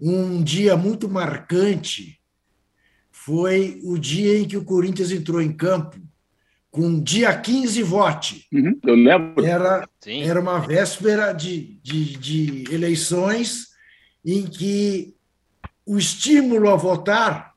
[0.00, 2.18] um dia muito marcante
[3.10, 6.00] foi o dia em que o Corinthians entrou em campo
[6.72, 8.48] com dia 15 vote.
[8.50, 9.44] Uhum, eu lembro.
[9.44, 13.68] Era, era uma véspera de, de, de eleições
[14.24, 15.14] em que
[15.84, 17.52] o estímulo a votar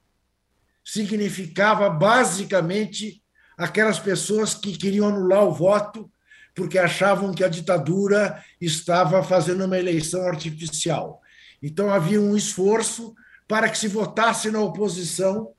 [0.84, 3.24] significava basicamente
[3.58, 6.12] aquelas pessoas que queriam anular o voto
[6.54, 11.22] porque achavam que a ditadura estava fazendo uma eleição artificial.
[11.64, 13.16] Então havia um esforço
[13.48, 15.52] para que se votasse na oposição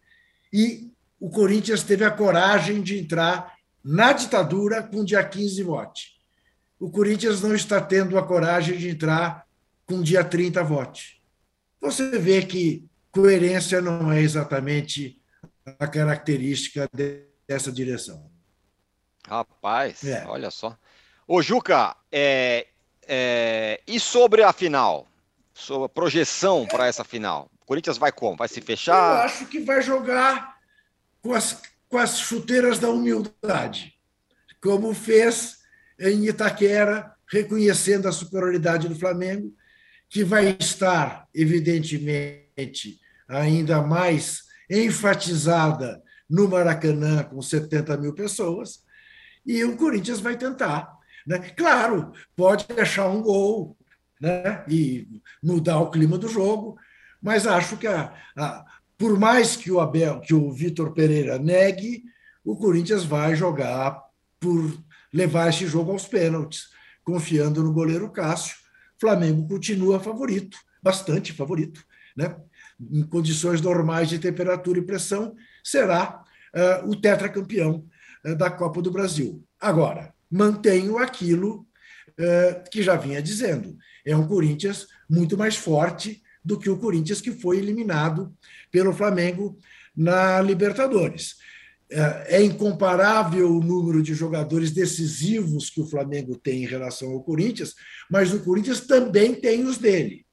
[0.53, 6.17] e o Corinthians teve a coragem de entrar na ditadura com dia 15 vote.
[6.79, 9.47] O Corinthians não está tendo a coragem de entrar
[9.87, 11.23] com dia 30 vote.
[11.81, 15.21] Você vê que coerência não é exatamente
[15.79, 16.89] a característica
[17.49, 18.31] dessa direção.
[19.27, 20.25] Rapaz, é.
[20.27, 20.77] olha só.
[21.27, 22.67] Ô, Juca, é,
[23.07, 25.07] é, e sobre a final?
[25.55, 27.51] Sobre a projeção para essa final?
[27.63, 28.37] O Corinthians vai como?
[28.37, 29.21] Vai se fechar?
[29.21, 30.56] Eu acho que vai jogar
[31.23, 33.95] com as, com as chuteiras da humildade,
[34.61, 35.59] como fez
[35.99, 39.55] em Itaquera, reconhecendo a superioridade do Flamengo,
[40.09, 48.85] que vai estar, evidentemente, ainda mais enfatizada no Maracanã, com 70 mil pessoas,
[49.45, 50.97] e o Corinthians vai tentar.
[51.27, 51.39] Né?
[51.57, 53.77] Claro, pode achar um gol
[54.21, 54.65] né?
[54.69, 55.09] e
[55.43, 56.77] mudar o clima do jogo,
[57.21, 58.65] mas acho que, a, a,
[58.99, 62.05] por mais que o Abel, que o Vitor Pereira negue,
[62.45, 64.01] o Corinthians vai jogar
[64.41, 64.79] por
[65.13, 66.69] levar esse jogo aos pênaltis,
[67.05, 68.57] confiando no goleiro Cássio.
[68.99, 71.85] Flamengo continua favorito, bastante favorito,
[72.17, 72.37] né?
[72.81, 75.35] Em condições normais de temperatura e pressão,
[75.65, 76.23] será
[76.55, 77.87] uh, o tetracampeão
[78.25, 79.45] uh, da Copa do Brasil.
[79.61, 81.67] Agora, mantenho aquilo
[82.19, 83.77] uh, que já vinha dizendo.
[84.05, 88.33] É um Corinthians muito mais forte do que o Corinthians que foi eliminado
[88.71, 89.59] pelo Flamengo
[89.97, 91.35] na Libertadores.
[91.91, 97.23] É, é incomparável o número de jogadores decisivos que o Flamengo tem em relação ao
[97.23, 97.75] Corinthians,
[98.09, 100.25] mas o Corinthians também tem os dele.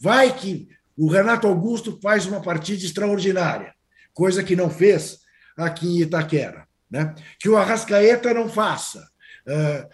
[0.00, 3.74] Vai que o Renato Augusto faz uma partida extraordinária,
[4.12, 5.20] coisa que não fez
[5.56, 6.66] aqui em Itaquera.
[6.90, 7.14] Né?
[7.38, 9.08] Que o Arrascaeta não faça.
[9.46, 9.88] É,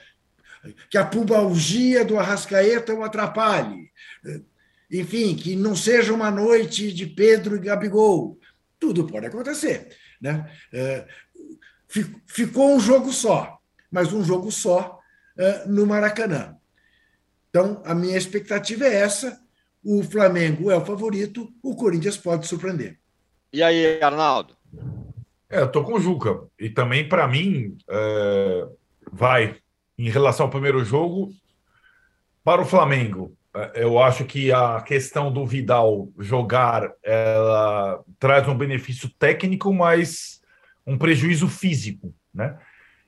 [0.91, 3.91] que a pubalgia do Arrascaeta o atrapalhe
[4.91, 8.39] enfim, que não seja uma noite de Pedro e Gabigol.
[8.79, 9.97] Tudo pode acontecer.
[10.21, 10.51] Né?
[10.73, 11.07] É,
[12.27, 13.59] ficou um jogo só,
[13.91, 14.99] mas um jogo só
[15.39, 16.57] é, no Maracanã.
[17.49, 19.41] Então, a minha expectativa é essa.
[19.83, 22.99] O Flamengo é o favorito, o Corinthians pode surpreender.
[23.53, 24.57] E aí, Arnaldo?
[25.49, 26.47] É, eu tô com o Juca.
[26.59, 28.69] E também, para mim, é,
[29.11, 29.57] vai,
[29.99, 31.33] em relação ao primeiro jogo,
[32.45, 33.37] para o Flamengo,
[33.75, 40.41] eu acho que a questão do Vidal jogar ela traz um benefício técnico, mas
[40.87, 42.59] um prejuízo físico, né?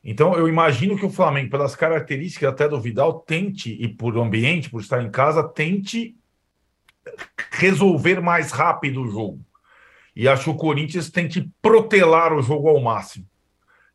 [0.05, 4.68] Então eu imagino que o Flamengo, pelas características até do Vidal, tente e por ambiente,
[4.68, 6.16] por estar em casa, tente
[7.53, 9.40] resolver mais rápido o jogo.
[10.14, 13.26] E acho que o Corinthians tem que protelar o jogo ao máximo.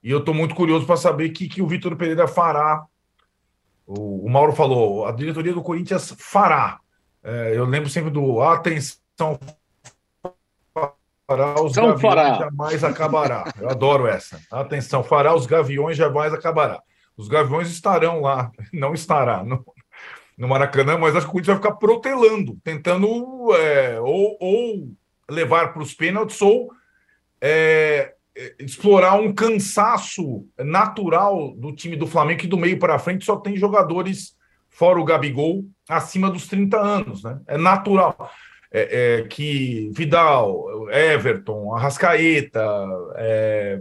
[0.02, 2.86] E eu estou muito curioso para saber o que, que o Vitor Pereira fará
[3.88, 6.80] o, o Mauro falou, a diretoria do Corinthians fará.
[7.24, 9.40] É, eu lembro sempre do atenção
[11.26, 12.34] fará, os São gaviões fará.
[12.36, 13.54] jamais acabará.
[13.60, 14.40] Eu adoro essa.
[14.52, 16.82] Atenção, fará, os gaviões jamais acabará.
[17.16, 19.66] Os gaviões estarão lá, não estará no,
[20.38, 24.90] no Maracanã, mas acho que o Corinthians vai ficar protelando, tentando é, ou, ou
[25.30, 26.72] levar para os pênaltis ou
[27.42, 28.14] é,
[28.60, 33.58] explorar um cansaço natural do time do Flamengo, que do meio para frente só tem
[33.58, 34.36] jogadores,
[34.70, 37.24] fora o Gabigol, acima dos 30 anos.
[37.24, 37.40] Né?
[37.48, 38.32] É natural.
[38.70, 42.62] É, é, que Vidal, Everton, Arrascaeta,
[43.16, 43.80] é,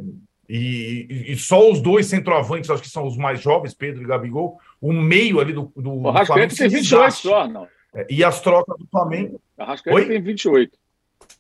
[0.49, 4.59] e, e, só os dois centroavantes, acho que são os mais jovens, Pedro e Gabigol,
[4.81, 7.67] o meio ali do, do, o Arrascaeta tem 28 só, não.
[7.93, 9.41] É, e as trocas do Flamengo.
[9.59, 10.07] Arrascaeta Oi?
[10.07, 10.79] tem 28.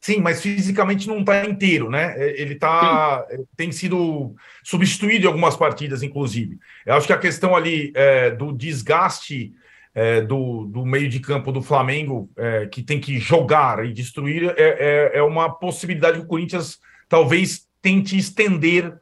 [0.07, 2.14] Sim, mas fisicamente não está inteiro, né?
[2.16, 3.26] É, ele tá,
[3.57, 6.61] tem sido substituído em algumas partidas, inclusive.
[6.86, 9.52] Eu acho que a questão ali é, do desgaste
[9.92, 14.54] é, do, do meio de campo do Flamengo, é, que tem que jogar e destruir,
[14.57, 16.78] é, é, é uma possibilidade que o Corinthians
[17.09, 18.96] talvez tente estender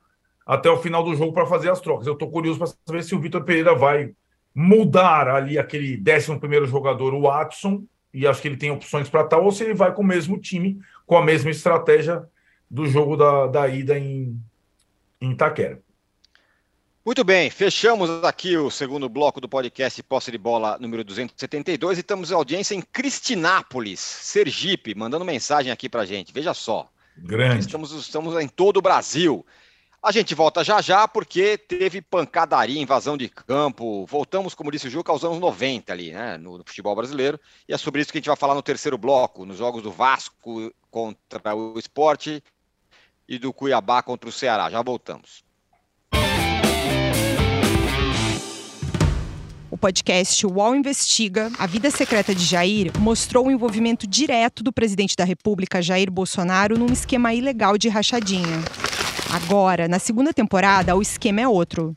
[0.46, 2.06] até o final do jogo para fazer as trocas.
[2.06, 4.12] Eu estou curioso para saber se o Vitor Pereira vai
[4.54, 7.84] mudar ali aquele 11 primeiro jogador, o Watson,
[8.14, 10.38] e acho que ele tem opções para tal, ou se ele vai com o mesmo
[10.38, 12.24] time, com a mesma estratégia
[12.70, 14.40] do jogo da, da ida em,
[15.20, 15.80] em Itaquera.
[17.04, 22.00] Muito bem, fechamos aqui o segundo bloco do podcast Posse de Bola número 272 e
[22.00, 26.32] estamos em audiência em Cristinápolis, Sergipe, mandando mensagem aqui para gente.
[26.32, 26.88] Veja só.
[27.16, 27.60] Grande.
[27.60, 29.44] Estamos, estamos em todo o Brasil.
[30.02, 34.06] A gente volta já já porque teve pancadaria, invasão de campo.
[34.06, 37.38] Voltamos, como disse o Juca, aos anos 90 ali, né, no, no, futebol brasileiro.
[37.68, 39.90] E é sobre isso que a gente vai falar no terceiro bloco, nos jogos do
[39.90, 42.40] Vasco contra o Esporte
[43.28, 44.70] e do Cuiabá contra o Ceará.
[44.70, 45.42] Já voltamos.
[49.68, 55.16] O podcast UOL Investiga, A Vida Secreta de Jair, mostrou o envolvimento direto do presidente
[55.16, 58.62] da República, Jair Bolsonaro, num esquema ilegal de rachadinha.
[59.32, 61.96] Agora, na segunda temporada, o esquema é outro.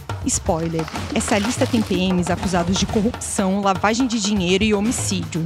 [0.25, 5.45] Spoiler: essa lista tem PMs acusados de corrupção, lavagem de dinheiro e homicídio.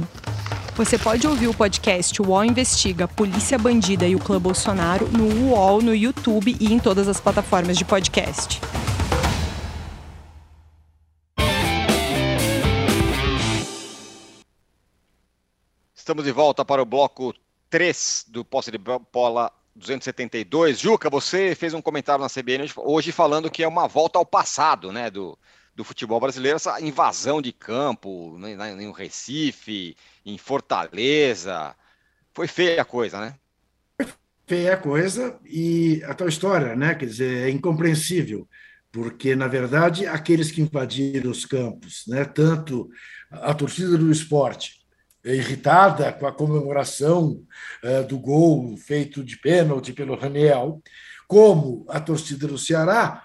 [0.76, 5.80] Você pode ouvir o podcast UOL Investiga Polícia Bandida e o Clã Bolsonaro no UOL,
[5.80, 8.60] no YouTube e em todas as plataformas de podcast.
[15.94, 17.34] Estamos de volta para o bloco
[17.70, 20.78] 3 do Posse de Bola 272.
[20.78, 24.90] Juca, você fez um comentário na CBN hoje falando que é uma volta ao passado,
[24.90, 25.38] né, do,
[25.74, 28.36] do futebol brasileiro, essa invasão de campo
[28.80, 31.76] em Recife, em Fortaleza.
[32.32, 33.34] Foi feia a coisa, né?
[34.46, 36.94] Feia a coisa e a tal história, né?
[36.94, 38.48] Quer dizer, é incompreensível,
[38.90, 42.88] porque, na verdade, aqueles que invadiram os campos, né, tanto
[43.30, 44.85] a torcida do esporte,
[45.34, 47.42] irritada com a comemoração
[47.82, 50.82] uh, do gol feito de pênalti pelo Raniel,
[51.26, 53.24] como a torcida do Ceará,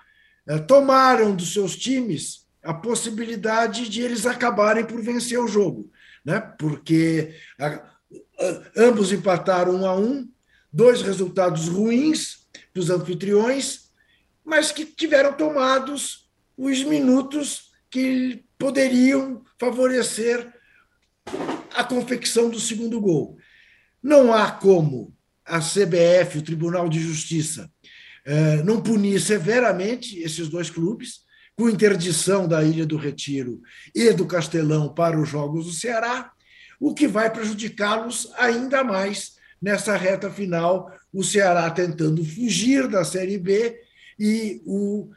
[0.50, 5.92] uh, tomaram dos seus times a possibilidade de eles acabarem por vencer o jogo,
[6.24, 6.40] né?
[6.60, 7.34] porque
[8.78, 10.30] ambos empataram um a um,
[10.72, 13.90] dois resultados ruins dos anfitriões,
[14.46, 20.52] mas que tiveram tomados os minutos que poderiam favorecer
[21.74, 23.38] a confecção do segundo gol.
[24.02, 25.16] Não há como
[25.46, 27.72] a CBF, o Tribunal de Justiça,
[28.26, 31.22] eh, não punir severamente esses dois clubes,
[31.56, 33.62] com interdição da Ilha do Retiro
[33.94, 36.32] e do Castelão para os Jogos do Ceará,
[36.80, 43.38] o que vai prejudicá-los ainda mais nessa reta final, o Ceará tentando fugir da Série
[43.38, 43.80] B
[44.20, 45.12] e o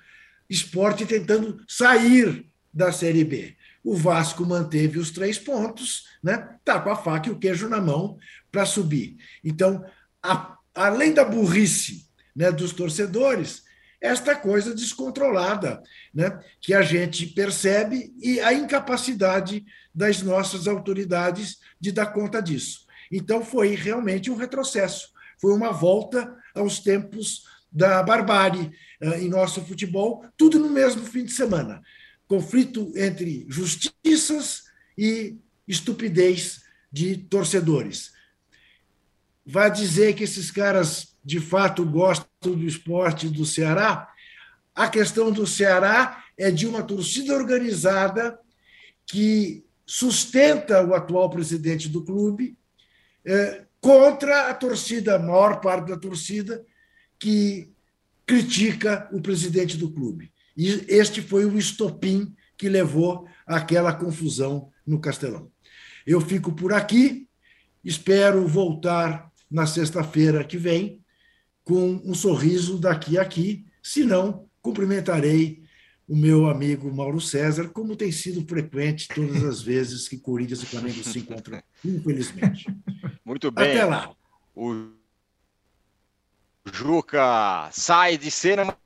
[0.50, 3.57] esporte tentando sair da Série B.
[3.85, 6.57] O Vasco manteve os três pontos, né?
[6.64, 8.16] Tá com a faca e o queijo na mão
[8.51, 9.18] para subir.
[9.45, 9.85] Então,
[10.22, 13.62] a, além da burrice né, dos torcedores,
[14.01, 15.82] esta coisa descontrolada,
[16.14, 19.64] né, que a gente percebe e a incapacidade
[19.95, 22.87] das nossas autoridades de dar conta disso.
[23.12, 25.09] Então, foi realmente um retrocesso,
[25.39, 28.70] foi uma volta aos tempos da barbárie
[29.03, 31.82] uh, em nosso futebol, tudo no mesmo fim de semana
[32.26, 34.64] conflito entre justiças
[34.96, 38.12] e estupidez de torcedores.
[39.44, 44.08] Vai dizer que esses caras de fato gostam do esporte do Ceará?
[44.74, 48.38] A questão do Ceará é de uma torcida organizada
[49.06, 52.56] que sustenta o atual presidente do clube
[53.24, 56.64] é, contra a torcida, a maior parte da torcida,
[57.18, 57.70] que
[58.26, 60.32] critica o presidente do clube.
[60.57, 65.50] E este foi o estopim que levou àquela confusão no Castelão.
[66.07, 67.28] Eu fico por aqui,
[67.84, 71.02] espero voltar na sexta-feira que vem
[71.64, 75.64] com um sorriso daqui a aqui, se não, cumprimentarei
[76.07, 80.66] o meu amigo Mauro César, como tem sido frequente todas as vezes que Corinthians e
[80.66, 82.66] Flamengo se encontram, infelizmente.
[83.24, 83.70] Muito bem.
[83.70, 84.14] Até lá.
[84.55, 84.90] O
[86.70, 88.76] Juca sai de cena,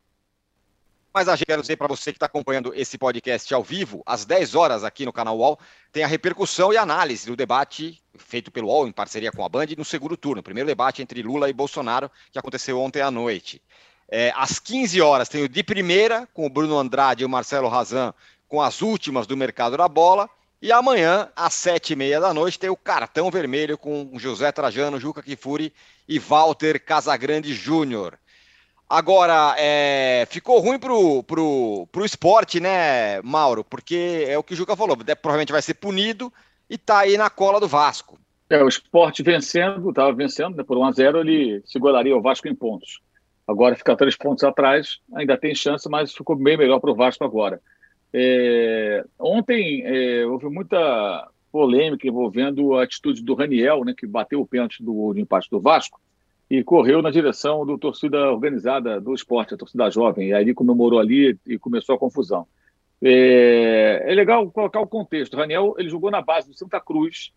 [1.18, 4.54] mas a quero dizer para você que está acompanhando esse podcast ao vivo, às 10
[4.54, 5.58] horas aqui no canal UOL,
[5.90, 9.66] tem a repercussão e análise do debate feito pelo UOL em parceria com a Band
[9.76, 13.60] no segundo turno, primeiro debate entre Lula e Bolsonaro, que aconteceu ontem à noite.
[14.08, 17.66] É, às 15 horas tem o de primeira, com o Bruno Andrade e o Marcelo
[17.66, 18.14] Razan,
[18.46, 20.30] com as últimas do mercado da bola.
[20.62, 25.00] E amanhã, às sete e meia da noite, tem o cartão vermelho com José Trajano,
[25.00, 25.74] Juca Kifuri
[26.06, 28.16] e Walter Casagrande Júnior.
[28.88, 33.62] Agora, é, ficou ruim pro, pro, pro esporte, né, Mauro?
[33.62, 36.32] Porque é o que o Juca falou, provavelmente vai ser punido
[36.70, 38.18] e tá aí na cola do Vasco.
[38.48, 42.48] É, o esporte vencendo, estava vencendo, né, por 1 a 0 ele seguraria o Vasco
[42.48, 43.00] em pontos.
[43.46, 47.24] Agora fica três pontos atrás, ainda tem chance, mas ficou bem melhor para o Vasco
[47.24, 47.60] agora.
[48.12, 54.46] É, ontem é, houve muita polêmica envolvendo a atitude do Raniel, né, que bateu o
[54.46, 56.00] pênalti do, do empate do Vasco,
[56.50, 60.98] e correu na direção do torcida organizada do esporte, a torcida jovem, e aí comemorou
[60.98, 62.46] ali e começou a confusão.
[63.02, 65.34] É, é legal colocar o contexto.
[65.34, 67.32] O Raniel ele jogou na base do Santa Cruz,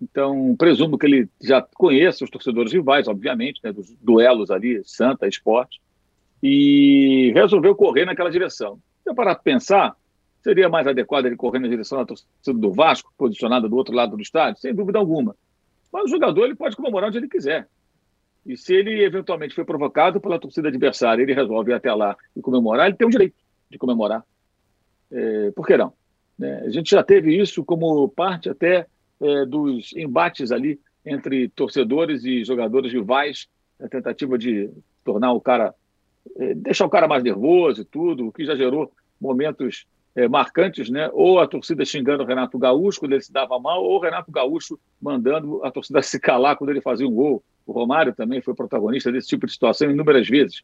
[0.00, 5.26] Então, presumo que ele já conheça os torcedores rivais, obviamente, né, dos duelos ali, Santa,
[5.26, 5.80] Esporte,
[6.42, 8.78] e resolveu correr naquela direção.
[9.00, 9.96] Então, para pensar,
[10.42, 14.16] seria mais adequado ele correr na direção da torcida do Vasco, posicionada do outro lado
[14.16, 14.60] do estádio?
[14.60, 15.34] Sem dúvida alguma.
[15.90, 17.66] Mas o jogador ele pode comemorar onde ele quiser.
[18.46, 22.40] E se ele eventualmente foi provocado pela torcida adversária, ele resolve ir até lá e
[22.40, 23.34] comemorar, ele tem o direito
[23.70, 24.24] de comemorar.
[25.10, 25.92] É, por que não?
[26.40, 28.86] É, a gente já teve isso como parte até
[29.20, 33.48] é, dos embates ali entre torcedores e jogadores rivais,
[33.80, 34.70] a tentativa de
[35.04, 35.74] tornar o cara,
[36.36, 40.88] é, deixar o cara mais nervoso e tudo, o que já gerou momentos é, marcantes,
[40.88, 41.10] né?
[41.12, 44.32] Ou a torcida xingando o Renato Gaúcho quando ele se dava mal, ou o Renato
[44.32, 47.42] Gaúcho mandando a torcida se calar quando ele fazia um gol.
[47.66, 50.62] O Romário também foi protagonista desse tipo de situação inúmeras vezes.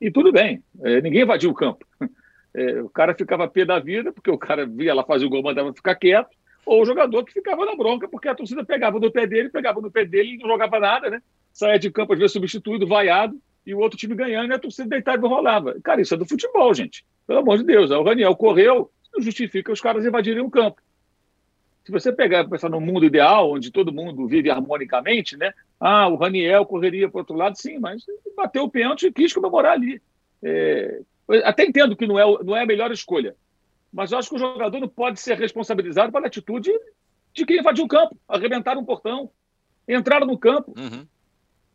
[0.00, 1.84] E tudo bem, é, ninguém invadiu o campo.
[2.56, 5.42] É, o cara ficava pé da vida, porque o cara via lá fazer o gol,
[5.42, 6.30] mandava ficar quieto,
[6.64, 9.80] ou o jogador que ficava na bronca, porque a torcida pegava no pé dele, pegava
[9.80, 11.20] no pé dele e não jogava nada, né?
[11.52, 13.36] Saia de campo, às vezes substituído, vaiado,
[13.66, 15.74] e o outro time ganhando, e a torcida deitada não rolava.
[15.82, 17.04] Cara, isso é do futebol, gente.
[17.26, 17.90] Pelo amor de Deus.
[17.90, 20.80] O Raniel correu, não justifica os caras invadirem o campo.
[21.84, 25.52] Se você pegar e pensar no mundo ideal, onde todo mundo vive harmonicamente, né?
[25.80, 28.04] Ah, o Raniel correria para o outro lado, sim, mas
[28.36, 30.00] bateu o pênalti e quis comemorar ali.
[30.42, 31.00] É...
[31.44, 33.34] até entendo que não é, não é a melhor escolha,
[33.92, 36.70] mas eu acho que o jogador não pode ser responsabilizado pela atitude
[37.32, 39.30] de quem invadiu o campo, arrebentaram um portão,
[39.88, 40.74] entraram no campo.
[40.76, 41.06] Uhum.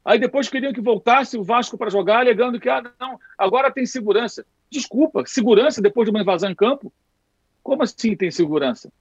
[0.04, 3.86] Aí depois queriam que voltasse o Vasco para jogar, alegando que ah, não, agora tem
[3.86, 4.46] segurança.
[4.72, 6.92] Desculpa, segurança depois de uma invasão em campo?
[7.62, 8.92] Como assim tem segurança?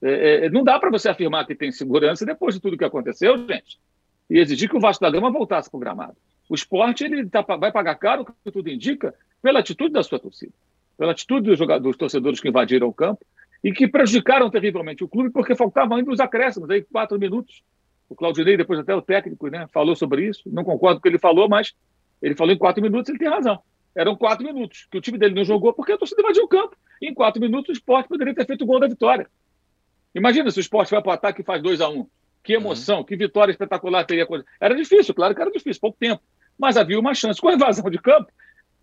[0.00, 3.36] É, é, não dá para você afirmar que tem segurança depois de tudo que aconteceu,
[3.48, 3.78] gente,
[4.28, 6.16] e exigir que o Vasco da Gama voltasse para o gramado.
[6.48, 10.18] O esporte ele tá, vai pagar caro, o que tudo indica, pela atitude da sua
[10.18, 10.52] torcida
[10.96, 13.24] pela atitude dos, jogadores, dos torcedores que invadiram o campo
[13.62, 17.62] e que prejudicaram terrivelmente o clube porque faltavam ainda os acréscimos, aí quatro minutos.
[18.08, 20.42] O Claudinei, depois até o técnico, né, falou sobre isso.
[20.46, 21.74] Não concordo com o que ele falou, mas
[22.20, 23.60] ele falou em quatro minutos, ele tem razão.
[23.96, 26.76] Eram quatro minutos que o time dele não jogou porque a torcida invadiu o campo.
[27.00, 29.26] E em quatro minutos o esporte poderia ter feito o gol da vitória.
[30.14, 32.06] Imagina se o esporte vai para o ataque e faz 2 a 1 um.
[32.44, 33.04] Que emoção, uhum.
[33.04, 34.26] que vitória espetacular teria.
[34.60, 36.22] Era difícil, claro que era difícil, pouco tempo.
[36.56, 37.40] Mas havia uma chance.
[37.40, 38.30] Com a invasão de campo,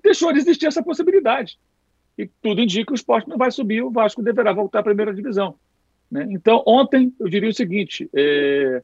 [0.04, 1.58] deixou de existir essa possibilidade
[2.18, 5.14] e tudo indica que o esporte não vai subir, o Vasco deverá voltar à primeira
[5.14, 5.56] divisão.
[6.10, 6.28] Né?
[6.30, 8.84] Então, ontem, eu diria o seguinte: é...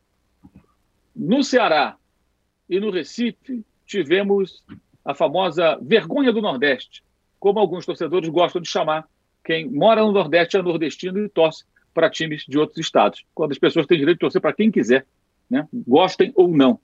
[1.16, 1.98] no Ceará
[2.70, 4.64] e no Recife, tivemos
[5.04, 7.04] a famosa vergonha do Nordeste,
[7.40, 9.08] como alguns torcedores gostam de chamar
[9.44, 11.64] quem mora no Nordeste é nordestino e torce
[11.98, 15.04] para times de outros estados, quando as pessoas têm direito de torcer para quem quiser,
[15.50, 15.68] né?
[15.74, 16.80] gostem ou não.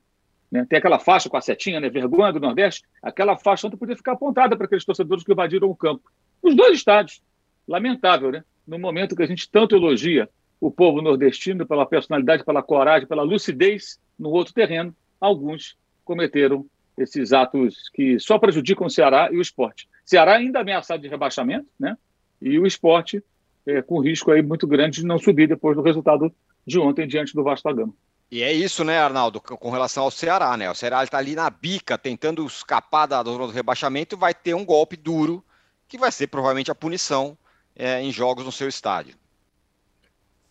[0.51, 0.65] Né?
[0.67, 1.87] Tem aquela faixa com a setinha, né?
[1.87, 5.75] vergonha do Nordeste, aquela faixa ontem podia ficar apontada para aqueles torcedores que invadiram o
[5.75, 6.01] campo.
[6.41, 7.21] Os dois estádios.
[7.67, 8.43] Lamentável, né?
[8.65, 10.27] No momento que a gente tanto elogia
[10.59, 16.65] o povo nordestino pela personalidade, pela coragem, pela lucidez no outro terreno, alguns cometeram
[16.97, 19.87] esses atos que só prejudicam o Ceará e o esporte.
[20.03, 21.95] Ceará ainda ameaçado de rebaixamento, né?
[22.41, 23.23] E o esporte
[23.65, 26.33] é, com risco aí muito grande de não subir depois do resultado
[26.65, 27.93] de ontem diante do Vasco da Gama.
[28.31, 30.69] E é isso, né, Arnaldo, com relação ao Ceará, né?
[30.69, 34.65] O Ceará está ali na bica, tentando escapar da zona do rebaixamento, vai ter um
[34.65, 35.43] golpe duro
[35.87, 37.37] que vai ser provavelmente a punição
[37.75, 39.15] é, em jogos no seu estádio.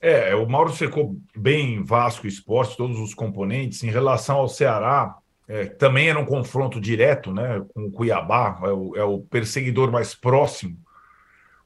[0.00, 3.82] É, o Mauro secou bem Vasco Esporte, todos os componentes.
[3.82, 5.16] Em relação ao Ceará,
[5.48, 9.90] é, também era um confronto direto né, com o Cuiabá, é o, é o perseguidor
[9.90, 10.76] mais próximo.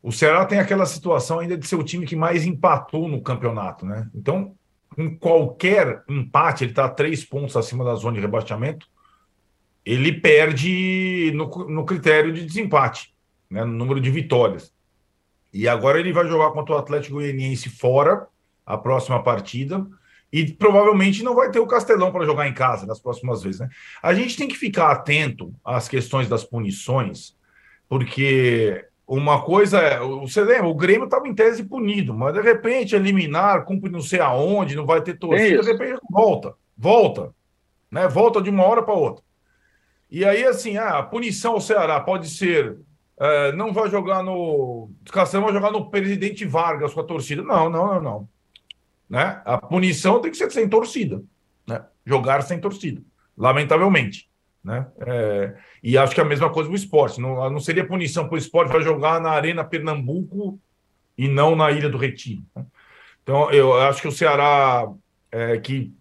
[0.07, 3.85] O Ceará tem aquela situação ainda de ser o time que mais empatou no campeonato,
[3.85, 4.09] né?
[4.15, 4.55] Então,
[4.97, 8.87] em qualquer empate, ele está três pontos acima da zona de rebaixamento,
[9.85, 13.13] ele perde no, no critério de desempate
[13.51, 14.73] né, no número de vitórias.
[15.53, 18.29] E agora ele vai jogar contra o Atlético Goianiense fora,
[18.65, 19.85] a próxima partida,
[20.33, 23.59] e provavelmente não vai ter o Castelão para jogar em casa nas próximas vezes.
[23.59, 23.69] Né?
[24.01, 27.37] A gente tem que ficar atento às questões das punições,
[27.89, 32.97] porque uma coisa é, você lembra, o Grêmio estava em tese punido, mas de repente
[32.97, 37.35] eliminar, cumpre não sei aonde, não vai ter torcida, é de repente volta, volta,
[37.91, 38.09] né?
[38.09, 39.25] Volta de uma hora para outra.
[40.11, 42.79] E aí, assim, ah, a punição ao Ceará pode ser
[43.19, 44.91] é, não vai jogar no.
[45.11, 47.43] Castelão vai jogar no presidente Vargas com a torcida.
[47.43, 48.29] Não, não, não, não.
[49.09, 49.41] Né?
[49.45, 51.23] A punição tem que ser sem torcida.
[51.67, 51.83] Né?
[52.05, 53.03] Jogar sem torcida,
[53.37, 54.29] lamentavelmente.
[54.63, 54.87] Né?
[54.99, 55.57] É,
[55.89, 57.21] e acho que é a mesma coisa o esporte.
[57.21, 60.59] Não, não seria punição para o esporte vai jogar na Arena Pernambuco
[61.17, 62.43] e não na Ilha do Retiro.
[62.57, 62.67] Né?
[63.23, 64.89] Então, eu acho que o Ceará,
[65.31, 65.95] é, que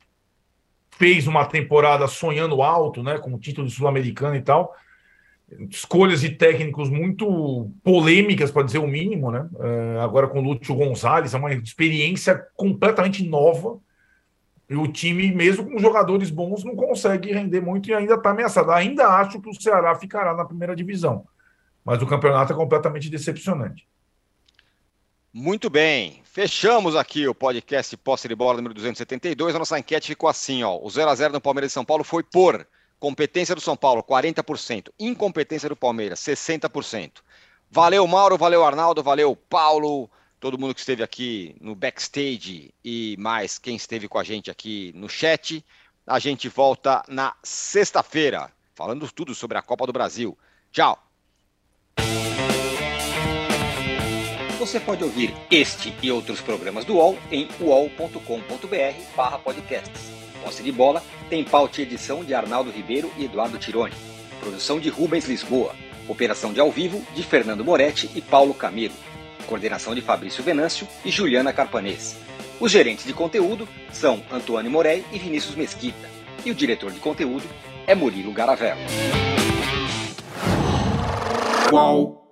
[0.90, 4.74] fez uma temporada sonhando alto, né, com o título sul-americano e tal,
[5.70, 9.48] escolhas de técnicos muito polêmicas, para dizer o mínimo, né?
[9.54, 13.78] Uh, agora com o Lúcio Gonzalez, é uma experiência completamente nova.
[14.70, 18.72] O time, mesmo com jogadores bons, não consegue render muito e ainda está ameaçado.
[18.72, 21.28] Ainda acho que o Ceará ficará na primeira divisão.
[21.84, 23.88] Mas o campeonato é completamente decepcionante.
[25.32, 26.22] Muito bem.
[26.24, 29.54] Fechamos aqui o podcast Posse de Bola número 272.
[29.54, 30.80] A nossa enquete ficou assim, ó.
[30.82, 32.66] O 0 a 0 no Palmeiras de São Paulo foi por
[33.00, 34.90] competência do São Paulo, 40%.
[35.00, 37.12] Incompetência do Palmeiras, 60%.
[37.70, 38.38] Valeu, Mauro.
[38.38, 39.04] Valeu, Arnaldo.
[39.04, 40.10] Valeu, Paulo.
[40.46, 44.92] Todo mundo que esteve aqui no backstage e mais quem esteve com a gente aqui
[44.94, 45.66] no chat.
[46.06, 50.38] A gente volta na sexta-feira, falando tudo sobre a Copa do Brasil.
[50.72, 51.04] Tchau.
[54.60, 60.12] Você pode ouvir este e outros programas do UOL em uol.com.br podcasts.
[60.44, 63.96] Posse de bola tem pauta e edição de Arnaldo Ribeiro e Eduardo Tironi.
[64.40, 65.76] Produção de Rubens Lisboa.
[66.08, 68.94] Operação de ao vivo de Fernando Moretti e Paulo Camilo.
[69.46, 72.18] Coordenação de Fabrício Venâncio e Juliana Carpanês.
[72.60, 76.10] Os gerentes de conteúdo são Antônio Morei e Vinícius Mesquita.
[76.46, 77.46] E o diretor de conteúdo
[77.88, 78.82] é Murilo Garavello.
[81.70, 82.25] Qual?